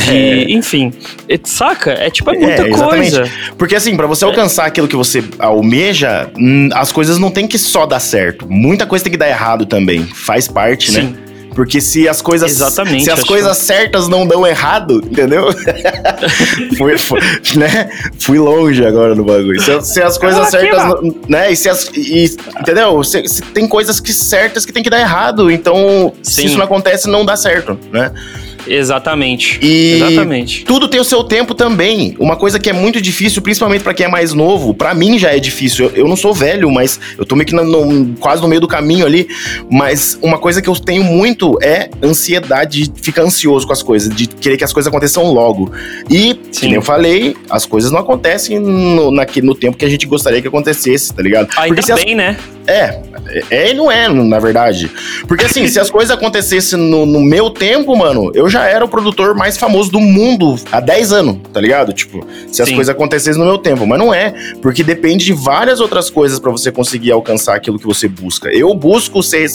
Que, 0.06 0.46
enfim, 0.54 0.92
é- 1.30 1.40
saca? 1.44 1.92
É 1.92 2.10
tipo 2.10 2.30
é 2.32 2.38
muita 2.38 2.64
É, 2.68 2.70
coisa. 2.70 3.30
Porque 3.58 3.76
assim, 3.76 3.96
pra 3.96 4.08
você 4.08 4.26
alcançar 4.26 4.66
aquilo 4.66 4.88
que 4.88 4.96
você 4.96 5.24
almeja, 5.40 6.30
hum, 6.38 6.70
as 6.74 6.92
coisas 6.92 7.18
não 7.18 7.32
tem 7.32 7.48
que 7.48 7.58
só 7.58 7.86
dar 7.86 8.00
certo. 8.00 8.48
Muita 8.50 8.86
coisa 8.86 9.04
tem 9.04 9.12
que 9.12 9.18
dar 9.18 9.30
errado 9.30 9.66
também. 9.66 10.04
Faz 10.04 10.48
parte, 10.48 10.92
né? 10.92 11.14
Porque 11.58 11.82
se 11.82 12.08
as 12.08 12.22
coisas. 12.22 12.52
Exatamente, 12.52 13.06
Se 13.06 13.10
as 13.10 13.24
coisas 13.24 13.58
certas 13.58 14.08
não 14.08 14.28
dão 14.28 14.46
errado, 14.46 15.02
entendeu? 15.04 15.48
fui, 16.78 16.96
fui- 17.00 17.20
né? 17.56 17.90
Fui 18.20 18.38
longe 18.38 18.86
agora 18.86 19.16
no 19.16 19.24
bagulho. 19.26 19.60
Se, 19.60 19.82
se 19.82 20.00
as 20.04 20.20
coisas 20.20 20.50
certas. 20.52 20.84
não- 20.84 21.16
Né? 21.28 21.52
E 21.52 21.56
se 21.56 21.68
as. 21.68 21.90
e- 21.96 22.38
entendeu? 22.62 23.04
Se, 23.04 23.28
se 23.28 23.42
tem 23.42 23.68
coisas 23.68 24.00
que 24.00 24.14
certas 24.14 24.68
que 24.68 24.72
tem 24.72 24.84
que 24.84 24.90
dar 24.92 25.00
errado. 25.00 25.50
Então, 25.50 26.14
se 26.22 26.34
Sim. 26.42 26.46
isso 26.46 26.58
não 26.60 26.66
acontece, 26.66 27.10
não 27.10 27.26
dá 27.26 27.36
certo, 27.36 27.76
né? 27.92 28.12
Exatamente. 28.68 29.60
E 29.62 29.96
Exatamente. 30.02 30.66
tudo 30.66 30.88
tem 30.88 31.00
o 31.00 31.04
seu 31.04 31.24
tempo 31.24 31.54
também. 31.54 32.16
Uma 32.20 32.36
coisa 32.36 32.60
que 32.60 32.70
é 32.70 32.74
muito 32.74 33.02
difícil, 33.02 33.42
principalmente 33.42 33.84
pra 33.84 33.94
quem 33.94 34.06
é 34.06 34.10
mais 34.10 34.34
novo, 34.34 34.74
pra 34.74 34.94
mim 34.94 35.18
já 35.18 35.36
é 35.36 35.40
difícil. 35.40 35.86
Eu, 35.86 35.92
eu 36.04 36.08
não 36.08 36.16
sou 36.16 36.34
velho, 36.34 36.70
mas 36.72 37.00
eu 37.18 37.26
tô 37.26 37.36
meio 37.36 37.46
que 37.48 37.56
no- 37.56 37.64
no- 37.64 38.16
quase 38.18 38.42
no 38.42 38.48
meio 38.48 38.62
do 38.62 38.68
caminho 38.68 39.06
ali. 39.06 39.28
Mas 39.70 40.18
uma 40.22 40.38
coisa 40.38 40.62
que 40.62 40.70
eu 40.70 40.76
tenho 40.76 41.04
muito 41.04 41.58
é 41.62 41.90
ansiedade, 42.04 42.88
de 42.88 43.02
ficar 43.02 43.22
ansioso 43.24 43.66
com 43.66 43.74
as 43.74 43.82
coisas, 43.84 44.14
de 44.14 44.28
querer 44.28 44.58
que 44.58 44.64
as 44.64 44.74
coisas 44.74 44.88
aconteçam 44.88 45.32
logo. 45.32 45.72
E, 46.10 46.40
Sim. 46.52 46.68
nem 46.68 46.76
eu 46.76 46.82
falei, 46.82 47.36
as 47.50 47.66
coisas 47.66 47.92
não 47.92 48.00
acontecem 48.00 48.60
no, 48.60 49.12
no 49.12 49.56
tempo 49.56 49.78
que 49.78 49.86
a 49.86 49.90
gente 49.90 50.06
gostaria 50.06 50.42
que 50.42 50.48
acontecesse, 50.48 51.14
tá 51.14 51.22
ligado? 51.22 51.48
Ainda 51.58 51.68
Porque 51.76 51.82
se 51.84 51.92
as 51.92 52.04
bem, 52.04 52.16
né? 52.16 52.38
é, 52.66 53.00
é 53.52 53.72
e 53.72 53.74
não 53.74 53.92
é, 53.92 54.08
na 54.10 54.40
verdade. 54.40 54.90
Porque 55.28 55.46
assim, 55.46 55.68
se 55.68 55.80
as 55.80 55.90
coisas 55.90 56.12
acontecessem 56.16 56.80
no, 56.80 57.06
no 57.06 57.22
meu 57.22 57.50
tempo, 57.50 57.96
mano, 57.96 58.32
eu 58.34 58.50
já 58.50 58.66
era 58.66 58.84
o 58.84 58.88
produtor 58.88 59.36
mais 59.36 59.58
famoso 59.58 59.92
do 59.92 60.00
mundo 60.00 60.56
há 60.72 60.80
10 60.80 61.12
anos, 61.12 61.38
tá 61.54 61.60
ligado? 61.62 61.92
Tipo, 61.94 62.26
se 62.52 62.62
as 62.62 62.70
Sim. 62.70 62.76
coisas 62.76 62.94
acontecessem 62.94 63.40
no 63.40 63.46
meu 63.48 63.58
tempo. 63.58 63.86
Mas 63.86 64.00
não 64.00 64.14
é, 64.14 64.34
porque 64.62 64.84
depende 64.84 65.26
de 65.26 65.34
várias 65.34 65.80
outras 65.80 66.10
coisas 66.10 66.40
pra 66.40 66.52
você 66.52 66.72
conseguir 66.72 67.12
alcançar 67.12 67.56
aquilo 67.56 67.78
que 67.80 67.86
você 67.86 68.08
busca. 68.08 68.50
Eu 68.50 68.74
busco 68.74 69.22
ser, 69.24 69.48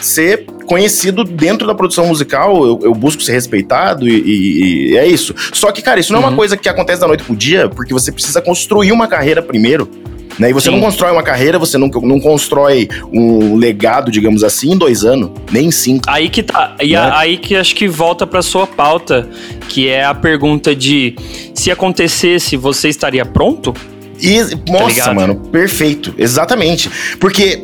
ser 0.00 0.44
conhecido 0.66 1.24
dentro 1.24 1.66
da 1.66 1.74
produção 1.74 2.06
musical, 2.06 2.64
eu, 2.66 2.80
eu 2.82 2.94
busco 2.94 3.22
ser 3.22 3.32
respeitado 3.32 4.08
e, 4.08 4.12
e- 4.14 4.90
e 4.92 4.96
é 4.96 5.06
isso. 5.06 5.34
Só 5.52 5.70
que, 5.70 5.80
cara, 5.82 6.00
isso 6.00 6.12
não 6.12 6.20
é 6.20 6.22
uma 6.22 6.30
Uhum. 6.30 6.36
coisa 6.36 6.56
que 6.56 6.68
acontece 6.68 7.00
da 7.00 7.06
noite 7.06 7.22
pro 7.24 7.36
dia, 7.36 7.68
porque 7.68 7.92
você 7.94 8.10
precisa 8.10 8.40
construir 8.42 8.92
uma 8.92 9.06
carreira 9.06 9.40
primeiro. 9.40 9.88
Né? 10.38 10.50
E 10.50 10.52
você 10.52 10.68
Sim. 10.68 10.76
não 10.76 10.80
constrói 10.80 11.12
uma 11.12 11.22
carreira, 11.22 11.58
você 11.58 11.78
não, 11.78 11.88
não 11.88 12.20
constrói 12.20 12.88
um 13.12 13.56
legado, 13.56 14.10
digamos 14.10 14.44
assim, 14.44 14.72
em 14.72 14.76
dois 14.78 15.04
anos, 15.04 15.30
nem 15.50 15.66
em 15.66 15.70
cinco. 15.70 16.04
Aí 16.06 16.28
que 16.28 16.42
tá. 16.42 16.76
E 16.80 16.90
Né? 16.92 16.96
a- 16.96 17.18
aí 17.18 17.38
que 17.38 17.56
acho 17.56 17.74
que 17.74 17.88
volta 17.88 18.26
pra 18.26 18.42
sua 18.42 18.66
pauta, 18.66 19.28
que 19.68 19.88
é 19.88 20.04
a 20.04 20.14
pergunta 20.14 20.74
de 20.76 21.16
se 21.54 21.70
acontecesse, 21.70 22.56
você 22.56 22.88
estaria 22.88 23.24
pronto? 23.24 23.74
E, 24.20 24.38
nossa, 24.70 25.04
Tá 25.04 25.14
mano, 25.14 25.36
perfeito. 25.36 26.14
Exatamente. 26.18 26.90
Porque, 27.20 27.62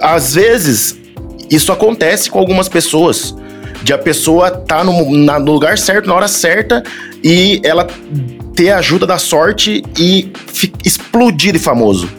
às 0.00 0.34
vezes, 0.34 0.96
isso 1.50 1.72
acontece 1.72 2.30
com 2.30 2.38
algumas 2.38 2.68
pessoas. 2.68 3.34
De 3.82 3.92
a 3.92 3.98
pessoa 3.98 4.50
tá 4.50 4.82
no, 4.82 5.10
na- 5.16 5.38
no 5.38 5.52
lugar 5.52 5.78
certo, 5.78 6.06
na 6.08 6.14
hora 6.14 6.28
certa, 6.28 6.82
e 7.22 7.60
ela 7.62 7.86
ter 8.58 8.70
a 8.70 8.78
ajuda 8.78 9.06
da 9.06 9.18
sorte 9.18 9.84
e 9.96 10.32
explodir 10.84 11.52
de 11.52 11.60
famoso. 11.60 12.10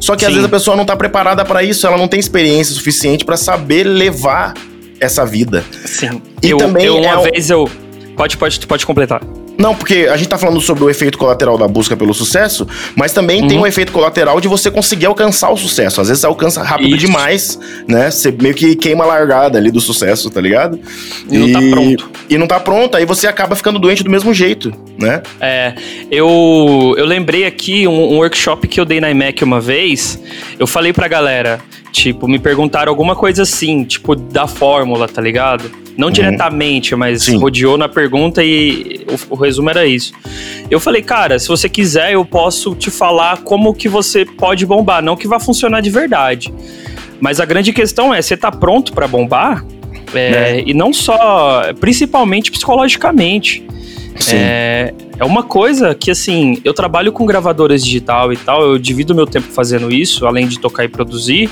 Só 0.00 0.16
que 0.16 0.24
às 0.24 0.30
Sim. 0.30 0.38
vezes 0.38 0.48
a 0.48 0.50
pessoa 0.50 0.76
não 0.76 0.84
tá 0.84 0.96
preparada 0.96 1.44
pra 1.44 1.62
isso, 1.62 1.86
ela 1.86 1.96
não 1.96 2.08
tem 2.08 2.18
experiência 2.18 2.74
suficiente 2.74 3.24
pra 3.24 3.36
saber 3.36 3.84
levar 3.84 4.54
essa 4.98 5.24
vida. 5.24 5.64
Sim. 5.84 6.20
E 6.42 6.50
eu, 6.50 6.58
também 6.58 6.86
eu, 6.86 6.96
uma 6.96 7.20
é 7.20 7.30
vez 7.30 7.48
eu. 7.48 7.70
Pode, 8.16 8.36
pode, 8.36 8.66
pode 8.66 8.84
completar. 8.84 9.22
Não, 9.56 9.74
porque 9.74 10.08
a 10.10 10.16
gente 10.16 10.28
tá 10.28 10.36
falando 10.36 10.60
sobre 10.60 10.82
o 10.84 10.90
efeito 10.90 11.16
colateral 11.16 11.56
da 11.56 11.68
busca 11.68 11.96
pelo 11.96 12.12
sucesso, 12.12 12.66
mas 12.96 13.12
também 13.12 13.46
tem 13.46 13.56
Uhum. 13.56 13.62
um 13.64 13.66
efeito 13.66 13.92
colateral 13.92 14.40
de 14.40 14.48
você 14.48 14.70
conseguir 14.70 15.06
alcançar 15.06 15.50
o 15.50 15.56
sucesso. 15.56 16.00
Às 16.00 16.08
vezes 16.08 16.20
você 16.20 16.26
alcança 16.26 16.62
rápido 16.62 16.96
Isso. 16.96 17.06
demais, 17.06 17.58
né? 17.86 18.10
Você 18.10 18.32
meio 18.32 18.54
que 18.54 18.74
queima 18.74 19.04
a 19.04 19.06
largada 19.06 19.56
ali 19.58 19.70
do 19.70 19.80
sucesso, 19.80 20.28
tá 20.30 20.40
ligado? 20.40 20.78
E 21.30 21.38
não 21.38 21.52
tá 21.52 21.60
pronto. 21.70 22.10
E 22.28 22.38
não 22.38 22.46
tá 22.46 22.58
pronto, 22.60 22.96
aí 22.96 23.04
você 23.06 23.26
acaba 23.26 23.54
ficando 23.54 23.78
doente 23.78 24.02
do 24.02 24.10
mesmo 24.10 24.34
jeito, 24.34 24.72
né? 24.98 25.22
É, 25.40 25.74
eu, 26.10 26.94
eu 26.96 27.04
lembrei 27.06 27.44
aqui 27.44 27.86
um, 27.86 27.92
um 28.14 28.16
workshop 28.16 28.66
que 28.66 28.80
eu 28.80 28.84
dei 28.84 29.00
na 29.00 29.10
IMEC 29.10 29.44
uma 29.44 29.60
vez. 29.60 30.18
Eu 30.58 30.66
falei 30.66 30.92
pra 30.92 31.06
galera, 31.08 31.60
tipo, 31.94 32.26
me 32.26 32.40
perguntaram 32.40 32.90
alguma 32.90 33.14
coisa 33.14 33.42
assim, 33.42 33.84
tipo, 33.84 34.16
da 34.16 34.48
fórmula, 34.48 35.06
tá 35.06 35.22
ligado? 35.22 35.70
Não 35.96 36.10
diretamente, 36.10 36.96
mas 36.96 37.22
Sim. 37.22 37.38
rodeou 37.38 37.78
na 37.78 37.88
pergunta 37.88 38.42
e 38.42 39.06
o, 39.30 39.34
o 39.34 39.36
resumo 39.36 39.70
era 39.70 39.86
isso. 39.86 40.12
Eu 40.68 40.80
falei, 40.80 41.02
cara, 41.02 41.38
se 41.38 41.46
você 41.46 41.68
quiser, 41.68 42.14
eu 42.14 42.24
posso 42.24 42.74
te 42.74 42.90
falar 42.90 43.42
como 43.42 43.72
que 43.72 43.88
você 43.88 44.24
pode 44.24 44.66
bombar, 44.66 45.00
não 45.04 45.16
que 45.16 45.28
vai 45.28 45.38
funcionar 45.38 45.80
de 45.80 45.90
verdade. 45.90 46.52
Mas 47.20 47.38
a 47.38 47.44
grande 47.44 47.72
questão 47.72 48.12
é, 48.12 48.20
você 48.20 48.36
tá 48.36 48.50
pronto 48.50 48.92
pra 48.92 49.06
bombar? 49.06 49.64
É, 50.12 50.62
E 50.66 50.74
não 50.74 50.92
só, 50.92 51.72
principalmente 51.78 52.50
psicologicamente. 52.50 53.64
Sim. 54.18 54.36
É, 54.36 54.94
É 55.18 55.24
uma 55.24 55.42
coisa 55.44 55.94
que, 55.94 56.10
assim, 56.10 56.60
eu 56.64 56.72
trabalho 56.74 57.12
com 57.12 57.24
gravadoras 57.24 57.84
digital 57.84 58.32
e 58.32 58.36
tal, 58.36 58.62
eu 58.62 58.78
divido 58.78 59.14
meu 59.14 59.26
tempo 59.26 59.46
fazendo 59.52 59.92
isso, 59.92 60.26
além 60.26 60.46
de 60.48 60.58
tocar 60.58 60.84
e 60.84 60.88
produzir, 60.88 61.48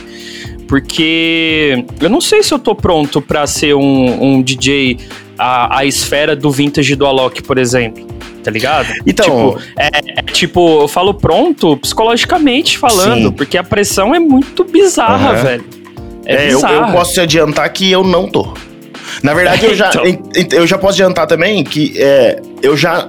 porque 0.69 1.85
eu 2.01 2.09
não 2.11 2.21
sei 2.21 2.43
se 2.43 2.53
eu 2.53 2.59
tô 2.59 2.75
pronto 2.75 3.21
para 3.21 3.47
ser 3.47 3.75
um, 3.75 4.23
um 4.37 4.43
DJ 4.43 4.99
a, 5.39 5.79
a 5.79 5.85
esfera 5.85 6.35
do 6.35 6.51
vintage 6.51 6.95
do 6.97 7.07
Alok, 7.07 7.43
por 7.43 7.59
exemplo 7.59 8.07
tá 8.43 8.51
ligado? 8.51 8.89
Então. 9.07 9.25
Tipo, 9.57 9.63
é, 9.79 9.89
é, 10.19 10.23
tipo, 10.33 10.81
eu 10.83 10.89
falo 10.89 11.15
pronto 11.15 11.77
psicologicamente 11.77 12.77
falando, 12.77 13.29
Sim. 13.29 13.33
porque 13.33 13.57
a 13.57 13.63
pressão 13.63 14.13
é 14.13 14.19
muito 14.19 14.65
bizarra, 14.65 15.31
Aham. 15.31 15.43
velho. 15.45 15.65
É, 16.27 16.35
É, 16.35 16.49
eu, 16.51 16.57
bizarra. 16.57 16.89
eu 16.89 16.93
posso 16.93 17.13
te 17.15 17.21
adiantar 17.21 17.73
que 17.73 17.89
eu 17.89 18.03
não 18.03 18.27
tô. 18.27 18.53
Na 19.23 19.33
verdade, 19.33 19.65
eu 19.67 19.75
já, 19.77 19.91
Então. 19.91 20.05
en- 20.05 20.19
eu 20.55 20.67
já 20.67 20.77
posso 20.77 20.95
adiantar 20.95 21.29
também 21.29 21.63
que 21.63 21.93
é, 21.97 22.41
eu 22.63 22.77
já. 22.77 23.07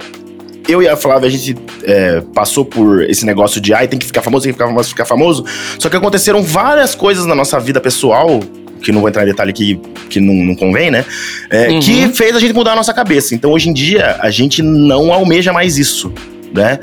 Eu 0.66 0.82
e 0.82 0.88
a 0.88 0.96
Flávia, 0.96 1.28
a 1.28 1.30
gente 1.30 1.54
é, 1.82 2.22
passou 2.34 2.64
por 2.64 3.02
esse 3.04 3.26
negócio 3.26 3.60
de 3.60 3.74
ai, 3.74 3.86
tem 3.86 3.98
que 3.98 4.06
ficar 4.06 4.22
famoso, 4.22 4.44
tem 4.44 4.52
que 4.52 4.58
ficar 4.58 4.66
famoso, 4.66 4.88
ficar 4.88 5.04
famoso. 5.04 5.44
Só 5.78 5.90
que 5.90 5.96
aconteceram 5.96 6.42
várias 6.42 6.94
coisas 6.94 7.26
na 7.26 7.34
nossa 7.34 7.60
vida 7.60 7.82
pessoal, 7.82 8.40
que 8.82 8.90
não 8.90 9.00
vou 9.00 9.08
entrar 9.10 9.24
em 9.24 9.26
detalhe 9.26 9.52
que, 9.52 9.78
que 10.08 10.20
não, 10.20 10.34
não 10.34 10.54
convém, 10.54 10.90
né? 10.90 11.04
É, 11.50 11.68
Uhum. 11.68 11.80
Que 11.80 12.08
fez 12.08 12.34
a 12.34 12.40
gente 12.40 12.54
mudar 12.54 12.72
a 12.72 12.76
nossa 12.76 12.94
cabeça. 12.94 13.34
Então, 13.34 13.52
hoje 13.52 13.68
em 13.68 13.74
dia, 13.74 14.16
a 14.20 14.30
gente 14.30 14.62
não 14.62 15.12
almeja 15.12 15.52
mais 15.52 15.76
isso, 15.76 16.10
né? 16.52 16.78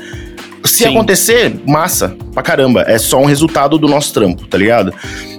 Se 0.64 0.84
Sim. 0.84 0.90
acontecer, 0.90 1.52
massa, 1.66 2.16
pra 2.32 2.42
caramba. 2.42 2.84
É 2.86 2.98
só 2.98 3.18
um 3.20 3.24
resultado 3.24 3.78
do 3.78 3.88
nosso 3.88 4.12
trampo, 4.12 4.46
tá 4.46 4.56
ligado? 4.56 4.94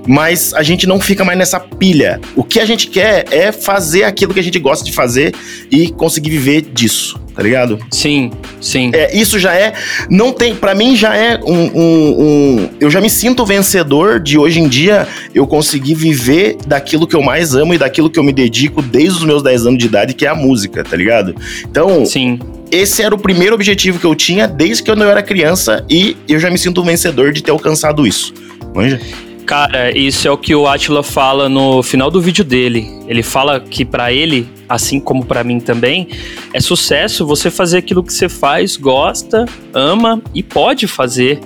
Mas 0.05 0.53
a 0.53 0.61
gente 0.63 0.85
não 0.85 0.99
fica 0.99 1.23
mais 1.23 1.37
nessa 1.37 1.61
pilha. 1.61 2.19
O 2.35 2.43
que 2.43 2.59
a 2.59 2.65
gente 2.65 2.87
quer 2.87 3.25
é 3.31 3.51
fazer 3.53 4.03
aquilo 4.03 4.33
que 4.33 4.39
a 4.39 4.43
gente 4.43 4.59
gosta 4.59 4.83
de 4.83 4.91
fazer 4.91 5.33
e 5.71 5.89
conseguir 5.91 6.29
viver 6.29 6.61
disso, 6.61 7.17
tá 7.35 7.41
ligado? 7.41 7.79
Sim, 7.91 8.31
sim. 8.61 8.91
É, 8.93 9.15
isso 9.17 9.37
já 9.39 9.53
é. 9.53 9.73
Não 10.09 10.31
tem. 10.31 10.55
Pra 10.55 10.73
mim 10.75 10.95
já 10.95 11.15
é 11.15 11.39
um, 11.43 11.53
um- 11.53 12.15
um- 12.19 12.69
Eu 12.79 12.89
já 12.91 12.99
me 13.01 13.09
sinto 13.09 13.45
vencedor 13.45 14.19
de 14.19 14.37
hoje 14.37 14.59
em 14.59 14.67
dia 14.67 15.07
eu 15.33 15.45
conseguir 15.47 15.95
viver 15.95 16.57
daquilo 16.67 17.07
que 17.07 17.15
eu 17.15 17.21
mais 17.21 17.55
amo 17.55 17.73
e 17.73 17.77
daquilo 17.77 18.09
que 18.09 18.19
eu 18.19 18.23
me 18.23 18.31
dedico 18.33 18.81
desde 18.81 19.17
os 19.19 19.23
meus 19.25 19.41
10 19.43 19.65
anos 19.65 19.79
de 19.79 19.85
idade, 19.85 20.13
que 20.13 20.25
é 20.25 20.29
a 20.29 20.35
música, 20.35 20.83
tá 20.83 20.95
ligado? 20.95 21.35
Então, 21.69 22.05
Sim. 22.05 22.39
esse 22.71 23.01
era 23.01 23.13
o 23.13 23.17
primeiro 23.17 23.55
objetivo 23.55 23.99
que 23.99 24.05
eu 24.05 24.15
tinha 24.15 24.47
desde 24.47 24.83
que 24.83 24.91
eu 24.91 25.01
era 25.03 25.21
criança 25.23 25.85
e 25.89 26.15
eu 26.27 26.39
já 26.39 26.49
me 26.49 26.57
sinto 26.57 26.83
vencedor 26.83 27.31
de 27.33 27.41
ter 27.41 27.51
alcançado 27.51 28.05
isso. 28.05 28.33
Manja? 28.75 28.99
Cara, 29.45 29.95
isso 29.97 30.25
é 30.27 30.31
o 30.31 30.37
que 30.37 30.55
o 30.55 30.65
Atila 30.67 31.03
fala 31.03 31.49
no 31.49 31.83
final 31.83 32.09
do 32.09 32.21
vídeo 32.21 32.45
dele. 32.45 32.87
Ele 33.07 33.21
fala 33.21 33.59
que 33.59 33.83
pra 33.83 34.11
ele, 34.13 34.47
assim 34.73 34.99
como 34.99 35.23
pra 35.23 35.43
mim 35.43 35.59
também, 35.59 36.07
é 36.51 36.59
sucesso 36.59 37.25
você 37.25 37.51
fazer 37.51 37.77
aquilo 37.77 38.03
que 38.03 38.11
você 38.11 38.27
faz, 38.27 38.75
gosta, 38.75 39.45
ama 39.73 40.21
e 40.33 40.41
pode 40.41 40.87
fazer. 40.87 41.39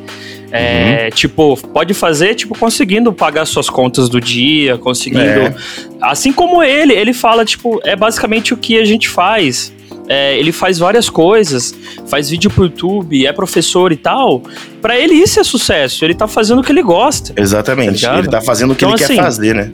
É, 0.50 1.10
Tipo, 1.12 1.58
pode 1.58 1.94
fazer, 1.94 2.36
tipo, 2.36 2.58
conseguindo 2.58 3.12
pagar 3.12 3.46
suas 3.46 3.70
contas 3.70 4.08
do 4.08 4.22
dia, 4.22 4.78
conseguindo. 4.78 5.24
É. 5.24 5.56
Assim 6.02 6.32
como 6.32 6.64
ele, 6.64 6.94
ele 6.94 7.14
fala, 7.14 7.44
tipo, 7.44 7.82
é 7.84 7.96
basicamente 7.96 8.54
o 8.54 8.58
que 8.58 8.80
a 8.80 8.86
gente 8.86 9.10
faz. 9.10 9.74
É, 10.08 10.40
ele 10.40 10.54
faz 10.54 10.80
várias 10.80 11.10
coisas, 11.10 11.76
faz 12.08 12.30
vídeo 12.30 12.50
pro 12.50 12.64
YouTube, 12.64 13.26
é 13.26 13.34
professor 13.34 13.92
e 13.92 13.98
tal. 13.98 14.42
Pra 14.82 14.98
ele 14.98 15.16
isso 15.16 15.38
é 15.38 15.44
sucesso, 15.44 16.06
ele 16.06 16.14
tá 16.14 16.30
fazendo 16.30 16.60
o 16.60 16.64
que 16.64 16.72
ele 16.72 16.82
gosta. 16.82 17.34
Exatamente. 17.36 18.02
Tá 18.02 18.18
ele 18.18 18.30
tá 18.30 18.40
fazendo 18.40 18.72
o 18.72 18.76
que 18.76 18.86
Então, 18.86 18.96
ele 18.96 19.04
assim, 19.04 19.16
quer 19.16 19.22
fazer, 19.22 19.54
né? 19.54 19.70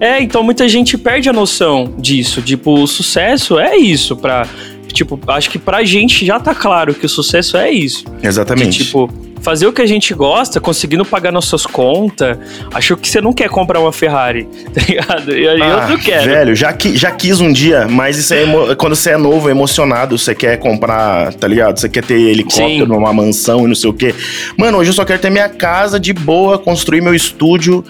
É, 0.00 0.20
então 0.22 0.42
muita 0.42 0.68
gente 0.68 0.96
perde 0.96 1.28
a 1.28 1.32
noção 1.32 1.94
disso. 1.98 2.40
Tipo, 2.40 2.72
o 2.80 2.86
sucesso 2.86 3.58
é 3.58 3.76
isso. 3.76 4.16
Pra, 4.16 4.46
tipo, 4.92 5.20
acho 5.28 5.50
que 5.50 5.58
pra 5.58 5.84
gente 5.84 6.24
já 6.24 6.40
tá 6.40 6.54
claro 6.54 6.94
que 6.94 7.04
o 7.06 7.08
sucesso 7.08 7.56
é 7.56 7.70
isso. 7.70 8.04
Exatamente. 8.22 8.78
De, 8.78 8.84
tipo, 8.86 9.10
fazer 9.42 9.66
o 9.66 9.72
que 9.72 9.80
a 9.80 9.86
gente 9.86 10.12
gosta, 10.14 10.60
conseguindo 10.60 11.04
pagar 11.04 11.30
nossas 11.32 11.64
contas. 11.66 12.36
Acho 12.74 12.96
que 12.96 13.08
você 13.08 13.20
não 13.22 13.32
quer 13.32 13.48
comprar 13.48 13.78
uma 13.80 13.90
Ferrari, 13.92 14.46
tá 14.72 14.80
ligado? 14.86 15.36
E 15.36 15.48
aí 15.48 15.62
Ah, 15.62 15.66
eu 15.84 15.88
não 15.90 15.98
quero. 15.98 16.24
Velho, 16.30 16.54
já, 16.54 16.72
qui- 16.72 16.96
já 16.96 17.10
quis 17.10 17.40
um 17.40 17.50
dia, 17.52 17.86
mas 17.88 18.18
isso 18.18 18.32
é 18.34 18.42
emo- 18.42 18.74
quando 18.76 18.94
você 18.96 19.10
é 19.10 19.16
novo, 19.18 19.48
é 19.48 19.52
emocionado, 19.52 20.16
você 20.18 20.34
quer 20.34 20.58
comprar, 20.58 21.32
tá 21.34 21.46
ligado? 21.48 21.78
Você 21.78 21.88
quer 21.88 22.04
ter 22.04 22.20
helicóptero 22.20 22.68
Sim. 22.68 22.86
numa 22.86 23.12
mansão 23.14 23.64
e 23.64 23.68
não 23.68 23.74
sei 23.74 23.88
o 23.90 23.94
quê. 23.94 24.14
Mano, 24.58 24.76
hoje 24.78 24.90
eu 24.90 24.94
só 24.94 25.04
quero 25.06 25.18
ter 25.20 25.30
minha 25.30 25.48
casa 25.48 25.98
de 26.00 26.12
boa, 26.12 26.58
construir 26.58 27.00
meu 27.00 27.14
estúdio, 27.14 27.82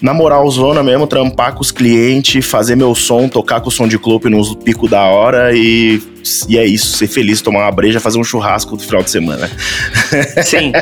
na 0.00 0.12
moral 0.12 0.48
zona 0.50 0.82
mesmo, 0.82 1.06
trampar 1.06 1.54
com 1.54 1.60
os 1.60 1.70
clientes, 1.70 2.44
fazer 2.44 2.76
meu 2.76 2.94
som, 2.94 3.28
tocar 3.28 3.60
com 3.60 3.68
o 3.68 3.72
som 3.72 3.88
de 3.88 3.98
clube 3.98 4.28
nos 4.28 4.54
picos 4.54 4.90
da 4.90 5.02
hora 5.02 5.54
e, 5.54 6.02
e 6.48 6.58
é 6.58 6.66
isso, 6.66 6.96
ser 6.96 7.06
feliz, 7.06 7.40
tomar 7.40 7.60
uma 7.60 7.72
breja, 7.72 7.98
fazer 7.98 8.18
um 8.18 8.24
churrasco 8.24 8.74
no 8.74 8.80
final 8.80 9.02
de 9.02 9.10
semana. 9.10 9.50
Sim. 10.44 10.72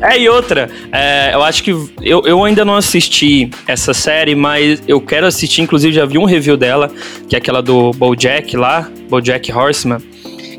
É, 0.00 0.18
e 0.18 0.28
outra, 0.28 0.68
é, 0.92 1.30
eu 1.34 1.42
acho 1.42 1.62
que 1.62 1.70
eu, 1.70 2.22
eu 2.26 2.44
ainda 2.44 2.64
não 2.64 2.76
assisti 2.76 3.50
essa 3.66 3.94
série, 3.94 4.34
mas 4.34 4.82
eu 4.86 5.00
quero 5.00 5.26
assistir, 5.26 5.62
inclusive 5.62 5.92
já 5.92 6.04
vi 6.04 6.18
um 6.18 6.24
review 6.24 6.56
dela, 6.56 6.90
que 7.28 7.34
é 7.34 7.38
aquela 7.38 7.62
do 7.62 7.90
Bojack 7.92 8.56
lá, 8.56 8.88
Bojack 9.08 9.50
Horseman, 9.50 10.00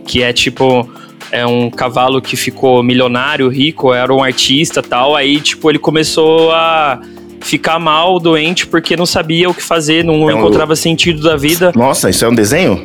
que 0.06 0.24
é 0.24 0.34
tipo, 0.34 0.90
é 1.32 1.46
um 1.46 1.70
cavalo 1.70 2.22
que 2.22 2.36
ficou 2.36 2.82
milionário, 2.84 3.48
rico, 3.50 3.94
era 3.94 4.14
um 4.14 4.24
artista 4.24 4.82
tal, 4.82 5.16
aí 5.16 5.40
tipo, 5.40 5.70
ele 5.70 5.80
começou 5.80 6.52
a 6.52 7.00
ficar 7.42 7.78
mal, 7.80 8.20
doente, 8.20 8.66
porque 8.66 8.96
não 8.96 9.06
sabia 9.06 9.50
o 9.50 9.54
que 9.54 9.62
fazer, 9.62 10.04
não 10.04 10.30
É 10.30 10.34
um- 10.34 10.40
encontrava 10.40 10.76
sentido 10.76 11.22
da 11.22 11.36
vida. 11.38 11.72
Nossa, 11.76 12.10
isso 12.10 12.26
é 12.26 12.30
um 12.30 12.34
desenho? 12.36 12.84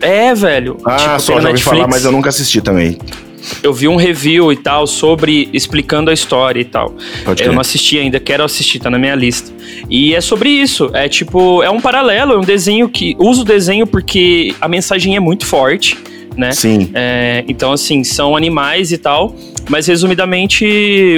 É, 0.00 0.34
velho. 0.34 0.78
Ah, 0.84 0.96
tipo, 0.96 1.20
só 1.20 1.40
já 1.40 1.48
ouvi 1.50 1.62
falar, 1.62 1.88
mas 1.88 2.04
eu 2.04 2.12
nunca 2.12 2.28
assisti 2.28 2.60
também. 2.60 2.98
Eu 3.62 3.74
vi 3.74 3.86
um 3.88 3.96
review 3.96 4.50
e 4.50 4.56
tal 4.56 4.86
sobre 4.86 5.50
explicando 5.52 6.10
a 6.10 6.14
história 6.14 6.60
e 6.60 6.64
tal. 6.64 6.94
Pode 7.26 7.42
Eu 7.42 7.46
crer. 7.48 7.52
não 7.52 7.60
assisti 7.60 7.98
ainda, 7.98 8.18
quero 8.18 8.42
assistir, 8.42 8.78
tá 8.78 8.88
na 8.88 8.98
minha 8.98 9.14
lista. 9.14 9.52
E 9.90 10.14
é 10.14 10.20
sobre 10.22 10.48
isso. 10.48 10.90
É 10.94 11.08
tipo, 11.10 11.62
é 11.62 11.68
um 11.68 11.78
paralelo, 11.78 12.32
é 12.32 12.38
um 12.38 12.42
desenho 12.44 12.88
que. 12.88 13.14
Uso 13.18 13.42
o 13.42 13.44
desenho 13.44 13.86
porque 13.86 14.54
a 14.62 14.66
mensagem 14.66 15.14
é 15.14 15.20
muito 15.20 15.44
forte, 15.44 15.94
né? 16.36 16.52
Sim. 16.52 16.90
É, 16.94 17.44
então, 17.48 17.72
assim, 17.72 18.04
são 18.04 18.36
animais 18.36 18.92
e 18.92 18.98
tal. 18.98 19.34
Mas 19.68 19.86
resumidamente, 19.86 20.64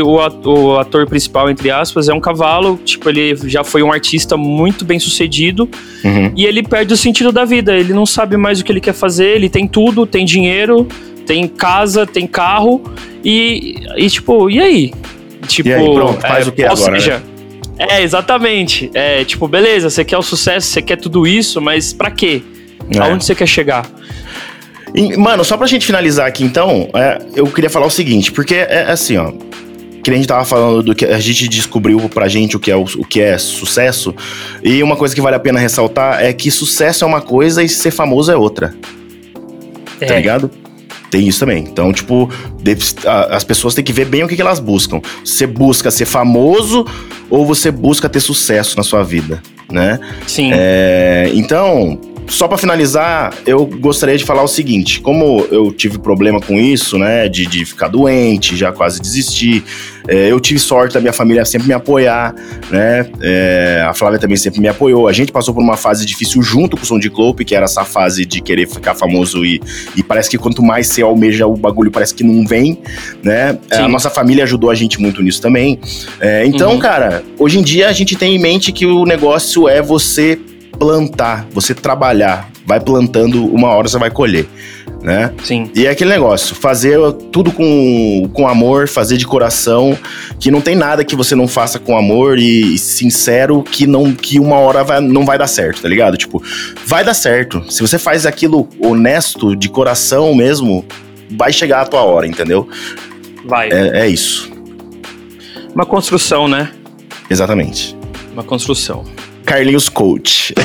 o 0.03 0.17
o 0.45 0.79
ator 0.79 1.07
principal, 1.07 1.51
entre 1.51 1.71
aspas, 1.71 2.09
é 2.09 2.15
um 2.15 2.21
cavalo. 2.21 2.79
Tipo, 2.85 3.09
ele 3.09 3.37
já 3.47 3.65
foi 3.65 3.83
um 3.83 3.93
artista 3.93 4.37
muito 4.37 4.85
bem 4.85 4.99
sucedido. 4.99 5.69
Uhum. 6.05 6.33
E 6.37 6.45
ele 6.45 6.63
perde 6.63 6.95
o 6.95 6.97
sentido 6.97 7.33
da 7.33 7.45
vida. 7.45 7.75
Ele 7.75 7.93
não 7.93 8.07
sabe 8.07 8.37
mais 8.37 8.61
o 8.61 8.65
que 8.65 8.71
ele 8.71 8.81
quer 8.81 8.95
fazer. 8.95 9.37
Ele 9.37 9.49
tem 9.49 9.67
tudo, 9.67 10.07
tem 10.07 10.25
dinheiro, 10.25 10.87
tem 11.27 11.49
casa, 11.49 12.07
tem 12.07 12.27
carro. 12.27 12.83
E, 13.25 13.83
e 13.97 14.09
tipo, 14.09 14.49
e 14.49 14.61
aí? 14.61 14.93
Tipo, 15.49 15.69
E 15.69 15.75
aí, 15.75 15.95
pronto, 15.95 16.21
faz 16.21 16.47
o 16.47 16.53
que 16.53 16.63
ou 16.63 16.71
agora, 16.71 16.93
né? 16.93 16.99
seja, 16.99 17.23
é, 17.79 18.03
exatamente. 18.03 18.91
É, 18.95 19.25
tipo, 19.25 19.47
beleza, 19.47 19.91
você 19.91 20.05
quer 20.05 20.19
o 20.19 20.23
sucesso, 20.23 20.69
você 20.69 20.81
quer 20.81 20.97
tudo 20.97 21.27
isso, 21.27 21.61
mas 21.61 21.93
pra 21.93 22.11
quê? 22.11 22.43
É. 22.95 22.99
Aonde 22.99 23.25
você 23.25 23.35
quer 23.35 23.47
chegar? 23.47 23.87
Mano, 25.19 25.45
só 25.45 25.57
pra 25.57 25.67
gente 25.67 25.85
finalizar 25.85 26.27
aqui, 26.27 26.45
então, 26.45 26.89
é, 26.95 27.19
eu 27.35 27.47
queria 27.49 27.69
falar 27.69 27.87
o 27.87 27.91
seguinte, 27.91 28.31
porque 28.33 28.55
é 28.55 28.87
assim, 28.89 29.17
ó. 29.17 29.33
Que 30.03 30.11
a 30.13 30.15
gente 30.15 30.29
tava 30.29 30.45
falando 30.45 30.85
do 30.85 30.95
que 30.95 31.05
a 31.05 31.19
gente 31.19 31.49
descobriu 31.49 31.99
pra 32.09 32.29
gente 32.29 32.57
o 32.57 32.61
que 32.61 32.71
é, 32.71 32.77
o, 32.77 32.83
o 32.85 33.05
que 33.05 33.21
é 33.21 33.37
sucesso. 33.37 34.15
E 34.63 34.81
uma 34.81 34.95
coisa 34.95 35.13
que 35.13 35.21
vale 35.21 35.35
a 35.35 35.41
pena 35.41 35.59
ressaltar 35.59 36.23
é 36.23 36.33
que 36.33 36.49
sucesso 36.49 37.03
é 37.05 37.07
uma 37.09 37.21
coisa 37.21 37.61
e 37.63 37.69
ser 37.69 37.91
famoso 37.91 38.31
é 38.31 38.37
outra, 38.37 38.73
tá 39.99 40.07
É. 40.15 40.17
ligado? 40.17 40.49
Tem 41.11 41.27
isso 41.27 41.41
também. 41.41 41.65
Então, 41.65 41.93
tipo, 41.93 42.31
as 43.31 43.43
pessoas 43.43 43.75
têm 43.75 43.83
que 43.85 43.93
ver 43.93 44.05
bem 44.07 44.23
o 44.23 44.29
que, 44.29 44.37
que 44.37 44.43
elas 44.43 44.61
buscam. 44.61 45.01
Você 45.25 45.47
busca 45.47 45.91
ser 45.91 46.05
famoso 46.05 46.85
ou 47.29 47.45
você 47.45 47.71
busca 47.73 48.09
ter 48.09 48.21
sucesso 48.21 48.77
na 48.77 48.85
sua 48.85 49.03
vida, 49.03 49.43
né? 49.71 49.99
Sim. 50.27 50.51
É, 50.53 51.31
então, 51.35 51.99
só 52.29 52.49
pra 52.49 52.59
finalizar, 52.59 53.33
eu 53.47 53.65
gostaria 53.67 54.17
de 54.17 54.25
falar 54.25 54.43
o 54.43 54.49
seguinte: 54.49 55.01
como 55.01 55.47
eu 55.51 55.73
tive 55.73 55.99
problema 55.99 56.41
com 56.41 56.59
isso, 56.59 56.99
né, 56.99 57.29
de, 57.29 57.47
de 57.47 57.65
ficar 57.65 57.89
doente, 57.89 58.57
já 58.57 58.73
quase 58.73 59.01
desisti, 59.01 59.63
é, 60.09 60.31
eu 60.31 60.39
tive 60.41 60.59
sorte 60.61 60.95
da 60.95 61.01
minha 61.01 61.13
família 61.13 61.45
sempre 61.45 61.69
me 61.69 61.75
apoiar, 61.75 62.35
né? 62.71 63.09
é, 63.21 63.85
a 63.87 63.93
Flávia 63.95 64.19
também 64.19 64.37
sempre 64.37 64.61
me 64.61 64.69
apoiou. 64.69 65.09
A 65.09 65.13
gente 65.13 65.33
passou 65.33 65.53
por 65.55 65.63
uma 65.63 65.77
fase 65.77 66.05
difícil 66.07 66.43
junto 66.43 66.77
com 66.77 66.83
o 66.83 66.87
Som 66.87 66.99
de 66.99 67.11
Clope, 67.11 67.45
que 67.45 67.55
era 67.55 67.65
essa 67.65 67.85
fase 67.85 68.25
de 68.25 68.41
querer 68.41 68.69
ficar 68.69 68.95
famoso 68.95 69.45
e, 69.45 69.61
e 69.97 70.03
parece 70.03 70.31
que 70.31 70.39
quanto 70.39 70.63
mais 70.63 70.87
você 70.89 71.03
almeja 71.03 71.47
o 71.47 71.57
bagulho, 71.57 71.91
parece 71.91 72.15
que 72.15 72.23
não 72.25 72.47
vem, 72.47 72.79
né? 73.23 73.59
A 73.71 73.77
Sim. 73.77 73.89
nossa 73.89 74.11
família 74.11 74.45
ajudou 74.45 74.71
a 74.71 74.75
gente 74.75 75.01
muito 75.01 75.23
nisso 75.23 75.41
também. 75.41 75.79
É, 76.21 76.45
então, 76.47 76.73
Uhum. 76.73 76.79
cara, 76.79 77.25
hoje 77.39 77.59
em 77.59 77.63
dia 77.63 77.89
a 77.89 77.93
gente 77.93 78.17
tem 78.17 78.35
em 78.37 78.39
mente 78.39 78.73
que 78.73 78.85
o 78.87 79.05
negócio 79.05 79.69
é 79.69 79.81
você 79.83 80.39
plantar, 80.79 81.47
você 81.53 81.75
trabalhar, 81.75 82.49
vai 82.65 82.81
plantando, 82.81 83.45
uma 83.47 83.69
hora 83.69 83.89
você 83.89 83.99
vai 83.99 84.11
colher. 84.11 84.47
né? 85.03 85.33
Sim. 85.45 85.71
E 85.75 85.87
é 85.87 85.91
aquele 85.91 86.11
negócio, 86.11 86.55
fazer 86.55 86.99
tudo 87.31 87.53
com, 87.53 88.29
com 88.33 88.49
amor, 88.49 88.89
fazer 88.89 89.17
de 89.17 89.27
coração, 89.27 89.97
que 90.41 90.51
não 90.51 90.61
tem 90.61 90.75
nada 90.75 91.05
que 91.05 91.15
você 91.15 91.35
não 91.37 91.47
faça 91.47 91.79
com 91.79 91.97
amor 91.97 92.39
e 92.39 92.77
sincero 92.79 93.63
que 93.63 93.87
não 93.87 94.13
que 94.13 94.41
uma 94.41 94.57
hora 94.59 94.83
vai, 94.83 95.01
não 95.01 95.25
vai 95.25 95.39
dar 95.39 95.47
certo, 95.47 95.83
tá 95.83 95.89
ligado? 95.89 96.17
Tipo, 96.17 96.43
vai 96.85 97.05
dar 97.05 97.15
certo. 97.15 97.65
Se 97.71 97.83
você 97.83 97.99
faz 97.99 98.27
aquilo 98.27 98.69
honesto, 98.81 99.55
de 99.55 99.69
coração 99.69 100.35
mesmo, 100.35 100.85
vai 101.31 101.53
chegar 101.53 101.83
a 101.83 101.87
tua 101.87 102.03
hora, 102.03 102.27
entendeu? 102.27 102.69
Vai. 103.45 103.71
É, 103.71 104.01
é 104.01 104.09
isso, 104.09 104.51
Uma 105.75 105.87
construção, 105.87 106.49
né? 106.49 106.71
exatamente. 107.31 107.97
Uma 108.33 108.43
construção. 108.43 109.05
Carlinhos 109.47 109.89
Coach. 109.89 110.53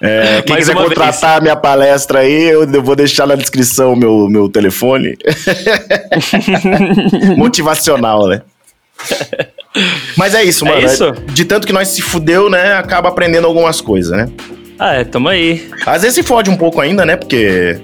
É, 0.00 0.42
quem 0.42 0.54
Mais 0.54 0.68
quiser 0.68 0.74
contratar 0.74 1.38
a 1.38 1.40
minha 1.40 1.56
palestra 1.56 2.20
aí, 2.20 2.44
eu 2.44 2.62
eu 2.72 2.82
vou 2.82 2.94
deixar 2.94 3.26
na 3.26 3.34
descrição 3.34 3.92
o 3.92 3.96
meu, 3.96 4.28
meu 4.28 4.48
telefone. 4.48 5.16
Motivacional, 7.36 8.28
né? 8.28 8.42
Mas 10.16 10.34
é 10.34 10.44
isso, 10.44 10.66
É 10.66 10.70
mano. 10.70 10.86
isso? 10.86 11.12
De 11.32 11.44
tanto 11.44 11.66
que 11.66 11.72
nós 11.72 11.88
se 11.88 12.02
fudeu, 12.02 12.48
né? 12.48 12.74
Acaba 12.74 13.08
aprendendo 13.08 13.46
algumas 13.46 13.80
coisas, 13.80 14.16
né? 14.16 14.28
Ah, 14.78 14.94
é, 14.94 15.04
tamo 15.04 15.28
aí. 15.28 15.68
Às 15.84 16.02
vezes 16.02 16.14
se 16.14 16.22
fode 16.22 16.48
um 16.48 16.56
pouco 16.56 16.80
ainda, 16.80 17.04
né? 17.04 17.16
Porque 17.16 17.80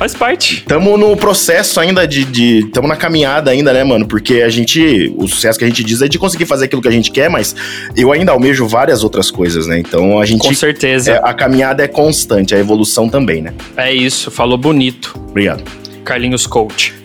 Faz 0.00 0.14
parte. 0.14 0.64
Tamo 0.66 0.96
no 0.96 1.14
processo 1.14 1.78
ainda 1.78 2.08
de, 2.08 2.24
de. 2.24 2.70
Tamo 2.72 2.88
na 2.88 2.96
caminhada 2.96 3.50
ainda, 3.50 3.70
né, 3.70 3.84
mano? 3.84 4.06
Porque 4.06 4.40
a 4.40 4.48
gente. 4.48 5.12
O 5.14 5.28
sucesso 5.28 5.58
que 5.58 5.64
a 5.66 5.68
gente 5.68 5.84
diz 5.84 6.00
é 6.00 6.08
de 6.08 6.18
conseguir 6.18 6.46
fazer 6.46 6.64
aquilo 6.64 6.80
que 6.80 6.88
a 6.88 6.90
gente 6.90 7.10
quer, 7.10 7.28
mas 7.28 7.54
eu 7.94 8.10
ainda 8.10 8.32
almejo 8.32 8.66
várias 8.66 9.04
outras 9.04 9.30
coisas, 9.30 9.66
né? 9.66 9.78
Então 9.78 10.18
a 10.18 10.24
gente. 10.24 10.40
Com 10.40 10.54
certeza. 10.54 11.12
é, 11.12 11.20
a 11.22 11.34
caminhada 11.34 11.84
é 11.84 11.86
constante, 11.86 12.54
a 12.54 12.58
evolução 12.58 13.10
também, 13.10 13.42
né? 13.42 13.52
É 13.76 13.92
isso, 13.92 14.30
falou 14.30 14.56
bonito. 14.56 15.14
Obrigado. 15.28 15.62
Carlinhos 16.02 16.46
Coach. 16.46 16.99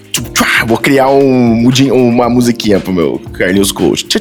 Vou 0.65 0.78
criar 0.78 1.10
um, 1.10 1.69
uma 1.93 2.30
musiquinha 2.30 2.80
pro 2.80 2.93
meu 2.93 3.19
Carlinhos 3.34 3.71
Coach. 3.71 4.08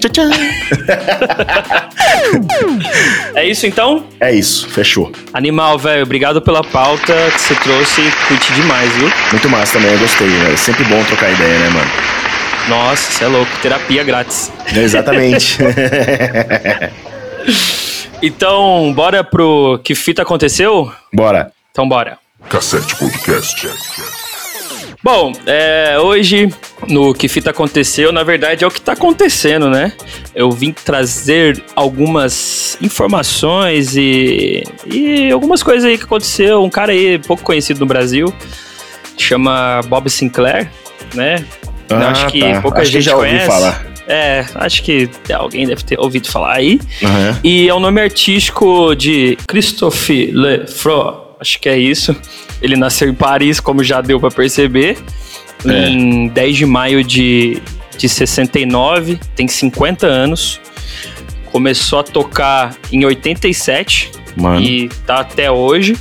É 3.34 3.46
isso 3.46 3.66
então? 3.66 4.04
É 4.20 4.32
isso, 4.32 4.68
fechou. 4.68 5.12
Animal, 5.32 5.78
velho, 5.78 6.02
obrigado 6.02 6.40
pela 6.42 6.62
pauta 6.62 7.14
que 7.32 7.40
você 7.40 7.54
trouxe. 7.56 8.00
Curti 8.28 8.52
demais, 8.54 8.92
viu? 8.92 9.10
Muito 9.30 9.48
massa 9.48 9.74
também, 9.74 9.92
eu 9.92 9.98
gostei, 9.98 10.26
né? 10.28 10.52
É 10.52 10.56
sempre 10.56 10.84
bom 10.84 11.02
trocar 11.04 11.30
ideia, 11.30 11.58
né, 11.58 11.70
mano? 11.70 11.90
Nossa, 12.68 13.12
você 13.12 13.24
é 13.24 13.28
louco. 13.28 13.50
Terapia 13.60 14.02
grátis. 14.02 14.50
Exatamente. 14.74 15.58
Então, 18.22 18.90
bora 18.94 19.22
pro 19.22 19.78
Que 19.84 19.94
Fita 19.94 20.22
Aconteceu? 20.22 20.90
Bora. 21.12 21.52
Então, 21.70 21.86
bora. 21.86 22.16
Cassete 22.48 22.96
Podcast. 22.96 24.23
Bom, 25.04 25.32
é, 25.44 25.98
hoje 26.00 26.48
no 26.88 27.12
Que 27.12 27.28
Fita 27.28 27.50
Aconteceu, 27.50 28.10
na 28.10 28.22
verdade 28.22 28.64
é 28.64 28.66
o 28.66 28.70
que 28.70 28.80
tá 28.80 28.92
acontecendo, 28.92 29.68
né? 29.68 29.92
Eu 30.34 30.50
vim 30.50 30.72
trazer 30.72 31.62
algumas 31.76 32.78
informações 32.80 33.94
e, 33.98 34.64
e 34.90 35.30
algumas 35.30 35.62
coisas 35.62 35.84
aí 35.84 35.98
que 35.98 36.04
aconteceu. 36.04 36.64
Um 36.64 36.70
cara 36.70 36.92
aí 36.92 37.18
pouco 37.18 37.42
conhecido 37.42 37.80
no 37.80 37.86
Brasil, 37.86 38.32
chama 39.18 39.82
Bob 39.88 40.08
Sinclair, 40.08 40.70
né? 41.14 41.44
Eu 41.90 41.98
acho 41.98 42.26
que 42.28 42.40
pouca 42.62 42.78
Ah, 42.78 42.80
Acho 42.80 42.90
que 42.90 42.96
gente 42.96 43.04
já 43.04 43.14
ouvi 43.14 43.28
conhece. 43.28 43.46
falar. 43.46 43.86
É, 44.08 44.44
acho 44.54 44.82
que 44.82 45.08
alguém 45.34 45.66
deve 45.66 45.82
ter 45.84 46.00
ouvido 46.00 46.28
falar 46.30 46.54
aí. 46.56 46.80
Aham. 47.02 47.40
E 47.44 47.68
é 47.68 47.74
o 47.74 47.78
nome 47.80 48.00
artístico 48.00 48.94
de 48.94 49.36
Christophe 49.46 50.30
Lefroy, 50.32 51.23
acho 51.40 51.60
que 51.60 51.68
é 51.68 51.78
isso. 51.78 52.14
Ele 52.62 52.76
nasceu 52.76 53.08
em 53.08 53.14
Paris, 53.14 53.60
como 53.60 53.82
já 53.84 54.00
deu 54.00 54.18
pra 54.20 54.30
perceber, 54.30 54.98
É. 55.66 55.88
em 55.88 56.28
10 56.28 56.56
de 56.56 56.66
maio 56.66 57.02
de, 57.04 57.60
de 57.96 58.08
69, 58.08 59.18
tem 59.34 59.46
50 59.48 60.06
anos. 60.06 60.60
Começou 61.52 62.00
a 62.00 62.02
tocar 62.02 62.74
em 62.90 63.04
87 63.04 64.10
Mano. 64.36 64.60
e 64.60 64.88
tá 65.06 65.20
até 65.20 65.50
hoje. 65.50 65.96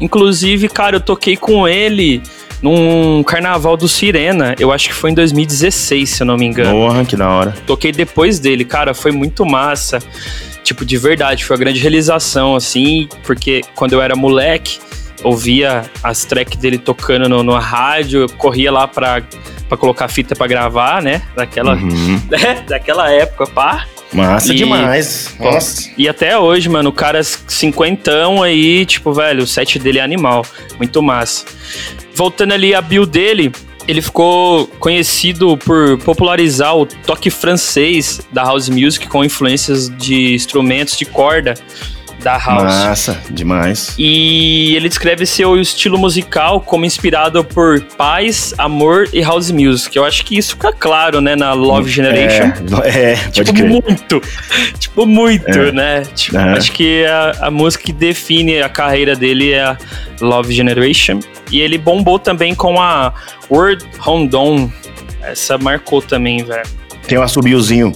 Inclusive, 0.00 0.68
cara, 0.68 0.96
eu 0.96 1.00
toquei 1.00 1.36
com 1.36 1.66
ele 1.66 2.22
num 2.62 3.22
carnaval 3.22 3.74
do 3.76 3.88
Sirena, 3.88 4.54
eu 4.58 4.70
acho 4.70 4.88
que 4.88 4.94
foi 4.94 5.10
em 5.10 5.14
2016, 5.14 6.10
se 6.10 6.22
eu 6.22 6.26
não 6.26 6.36
me 6.36 6.44
engano. 6.44 6.70
Porra, 6.72 7.04
que 7.06 7.16
da 7.16 7.28
hora. 7.30 7.54
Toquei 7.66 7.90
depois 7.90 8.38
dele, 8.38 8.66
cara, 8.66 8.92
foi 8.92 9.10
muito 9.12 9.46
massa. 9.46 9.98
Tipo, 10.70 10.84
de 10.84 10.96
verdade, 10.98 11.44
foi 11.44 11.56
uma 11.56 11.60
grande 11.64 11.80
realização, 11.80 12.54
assim, 12.54 13.08
porque 13.24 13.60
quando 13.74 13.92
eu 13.92 14.00
era 14.00 14.14
moleque, 14.14 14.78
ouvia 15.24 15.82
as 16.00 16.24
tracks 16.24 16.56
dele 16.60 16.78
tocando 16.78 17.28
no, 17.28 17.42
no 17.42 17.58
rádio, 17.58 18.20
eu 18.20 18.28
corria 18.28 18.70
lá 18.70 18.86
pra, 18.86 19.20
pra 19.68 19.76
colocar 19.76 20.06
fita 20.06 20.36
pra 20.36 20.46
gravar, 20.46 21.02
né? 21.02 21.22
Daquela, 21.34 21.74
Uhum. 21.74 22.22
daquela 22.68 23.10
época, 23.10 23.48
pá. 23.48 23.84
Massa 24.12 24.52
E- 24.52 24.56
demais. 24.58 25.34
Pô, 25.36 25.50
Nossa. 25.50 25.90
E 25.98 26.08
até 26.08 26.38
hoje, 26.38 26.68
mano, 26.68 26.90
o 26.90 26.92
cara 26.92 27.20
cinquentão 27.24 28.40
aí, 28.40 28.86
tipo, 28.86 29.12
velho, 29.12 29.42
o 29.42 29.46
set 29.48 29.76
dele 29.76 29.98
é 29.98 30.02
animal. 30.02 30.46
Muito 30.78 31.02
massa. 31.02 31.46
Voltando 32.14 32.52
ali 32.52 32.76
a 32.76 32.80
build 32.80 33.10
dele, 33.10 33.50
ele 33.90 34.00
ficou 34.00 34.68
conhecido 34.78 35.56
por 35.56 35.98
popularizar 35.98 36.76
o 36.76 36.86
toque 36.86 37.28
francês 37.28 38.20
da 38.30 38.44
house 38.44 38.68
music 38.68 39.08
com 39.08 39.24
influências 39.24 39.90
de 39.98 40.32
instrumentos 40.32 40.96
de 40.96 41.04
corda 41.04 41.54
da 42.22 42.36
house. 42.36 42.62
Massa, 42.62 43.20
demais. 43.30 43.94
E 43.98 44.74
ele 44.76 44.88
descreve 44.88 45.26
seu 45.26 45.58
estilo 45.60 45.98
musical 45.98 46.60
como 46.60 46.84
inspirado 46.84 47.42
por 47.44 47.80
paz, 47.96 48.54
amor 48.58 49.08
e 49.12 49.20
house 49.22 49.50
music. 49.50 49.96
Eu 49.96 50.04
acho 50.04 50.24
que 50.24 50.36
isso 50.38 50.50
fica 50.54 50.72
claro, 50.72 51.20
né, 51.20 51.34
na 51.34 51.52
Love 51.52 51.90
Generation. 51.90 52.52
É, 52.84 53.12
é 53.12 53.14
Tipo, 53.30 53.52
muito. 53.66 54.20
Tipo, 54.78 55.06
muito, 55.06 55.48
É. 55.58 55.72
né? 55.72 56.02
Tipo, 56.14 56.36
Aham. 56.38 56.52
Acho 56.54 56.72
que 56.72 57.04
a, 57.06 57.46
a 57.46 57.50
música 57.50 57.84
que 57.84 57.92
define 57.92 58.60
a 58.62 58.68
carreira 58.68 59.14
dele 59.16 59.52
é 59.52 59.62
a 59.62 59.76
Love 60.20 60.52
Generation. 60.52 61.20
E 61.50 61.60
ele 61.60 61.78
bombou 61.78 62.18
também 62.18 62.54
com 62.54 62.80
a 62.80 63.12
World 63.50 63.84
Dawn. 64.30 64.70
Essa 65.22 65.58
marcou 65.58 66.00
também, 66.00 66.44
velho. 66.44 66.62
Tem 67.06 67.18
um 67.18 67.22
assobiozinho. 67.22 67.92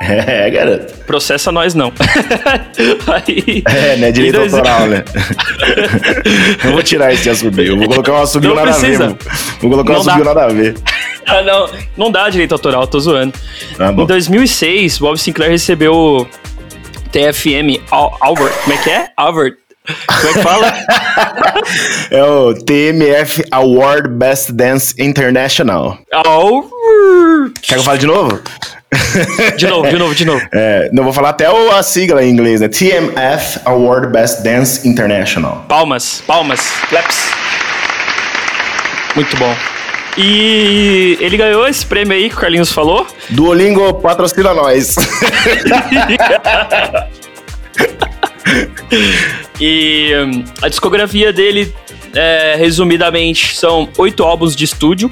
É, 0.00 0.50
garoto. 0.50 0.92
Processa 1.06 1.50
nós 1.52 1.74
não. 1.74 1.92
Aí, 3.06 3.62
É, 3.66 3.96
né? 3.96 4.12
Direito 4.12 4.34
dois- 4.36 4.52
autoral, 4.54 4.86
né? 4.88 5.04
eu 6.64 6.72
vou 6.72 6.82
tirar 6.82 7.12
esse 7.12 7.28
assobio. 7.30 7.64
Eu 7.72 7.76
vou 7.78 7.88
colocar 7.88 8.12
um 8.12 8.22
assobio 8.22 8.54
nada 8.54 8.72
precisa. 8.72 9.04
a 9.04 9.08
ver. 9.08 9.16
Vou 9.60 9.70
colocar 9.70 9.90
um 9.92 9.94
Não 9.94 10.00
assobio 10.00 10.24
dá. 10.24 10.34
nada 10.34 10.44
a 10.46 10.48
ver. 10.54 10.74
Ah, 11.26 11.42
não, 11.42 11.70
não 11.96 12.10
dá 12.10 12.28
direito 12.28 12.52
autoral, 12.52 12.86
tô 12.86 12.98
zoando. 13.00 13.32
Tá 13.78 13.90
Em 13.90 13.94
bom. 13.94 14.04
2006, 14.04 14.98
Bob 14.98 15.16
Sinclair 15.18 15.50
recebeu 15.52 15.94
o 15.94 16.26
TFM 17.12 17.80
Al- 17.90 18.16
Albert. 18.20 18.52
Como 18.64 18.74
é 18.74 18.82
que 18.82 18.90
é? 18.90 19.08
Albert. 19.16 19.54
Como 20.06 20.28
é 20.28 20.32
que 20.32 20.40
fala? 20.40 20.74
É 22.10 22.22
o 22.22 22.54
TMF 22.54 23.42
Award 23.50 24.08
Best 24.08 24.52
Dance 24.52 24.94
International. 24.98 25.98
Albert. 26.12 26.70
Quer 27.62 27.74
que 27.74 27.80
eu 27.80 27.82
fale 27.84 27.98
de 27.98 28.06
novo? 28.06 28.40
De 29.56 29.66
novo, 29.66 29.88
de 29.88 29.96
novo, 29.96 30.14
de 30.14 30.24
novo. 30.24 30.46
É, 30.52 30.88
não 30.92 31.04
vou 31.04 31.12
falar 31.12 31.30
até 31.30 31.46
a 31.46 31.82
sigla 31.82 32.24
em 32.24 32.30
inglês, 32.30 32.60
né? 32.60 32.68
TMF 32.68 33.60
Award 33.64 34.12
Best 34.12 34.42
Dance 34.42 34.86
International. 34.88 35.64
Palmas, 35.68 36.22
palmas, 36.26 36.60
claps. 36.88 37.30
Muito 39.14 39.36
bom. 39.36 39.54
E 40.16 41.16
ele 41.20 41.36
ganhou 41.36 41.66
esse 41.66 41.84
prêmio 41.84 42.14
aí 42.16 42.28
que 42.28 42.36
o 42.36 42.38
Carlinhos 42.38 42.70
falou. 42.72 43.06
Duolingo 43.30 43.94
patrocina 43.94 44.54
nós. 44.54 44.96
E 49.60 50.12
hum, 50.16 50.44
a 50.60 50.68
discografia 50.68 51.32
dele, 51.32 51.72
é, 52.14 52.56
resumidamente, 52.56 53.56
são 53.56 53.88
oito 53.98 54.22
álbuns 54.24 54.54
de 54.56 54.64
estúdio, 54.64 55.10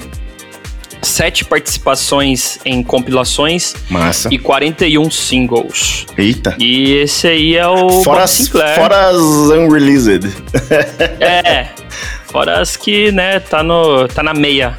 sete 1.03 1.43
participações 1.45 2.57
em 2.65 2.81
compilações 2.83 3.75
Massa. 3.89 4.29
e 4.31 4.39
41 4.39 5.09
singles. 5.11 6.05
Eita. 6.17 6.55
E 6.59 6.93
esse 6.93 7.27
aí 7.27 7.55
é 7.55 7.67
o 7.67 7.89
Fora 8.03 8.19
Bob 8.19 8.23
as, 8.23 8.31
Sinclair. 8.31 8.79
fora 8.79 9.07
as 9.09 9.17
unreleased. 9.17 10.29
É, 11.19 11.67
fora 12.25 12.59
as 12.61 12.75
que, 12.75 13.11
né, 13.11 13.39
tá, 13.39 13.61
no, 13.63 14.07
tá 14.07 14.23
na 14.23 14.33
meia. 14.33 14.77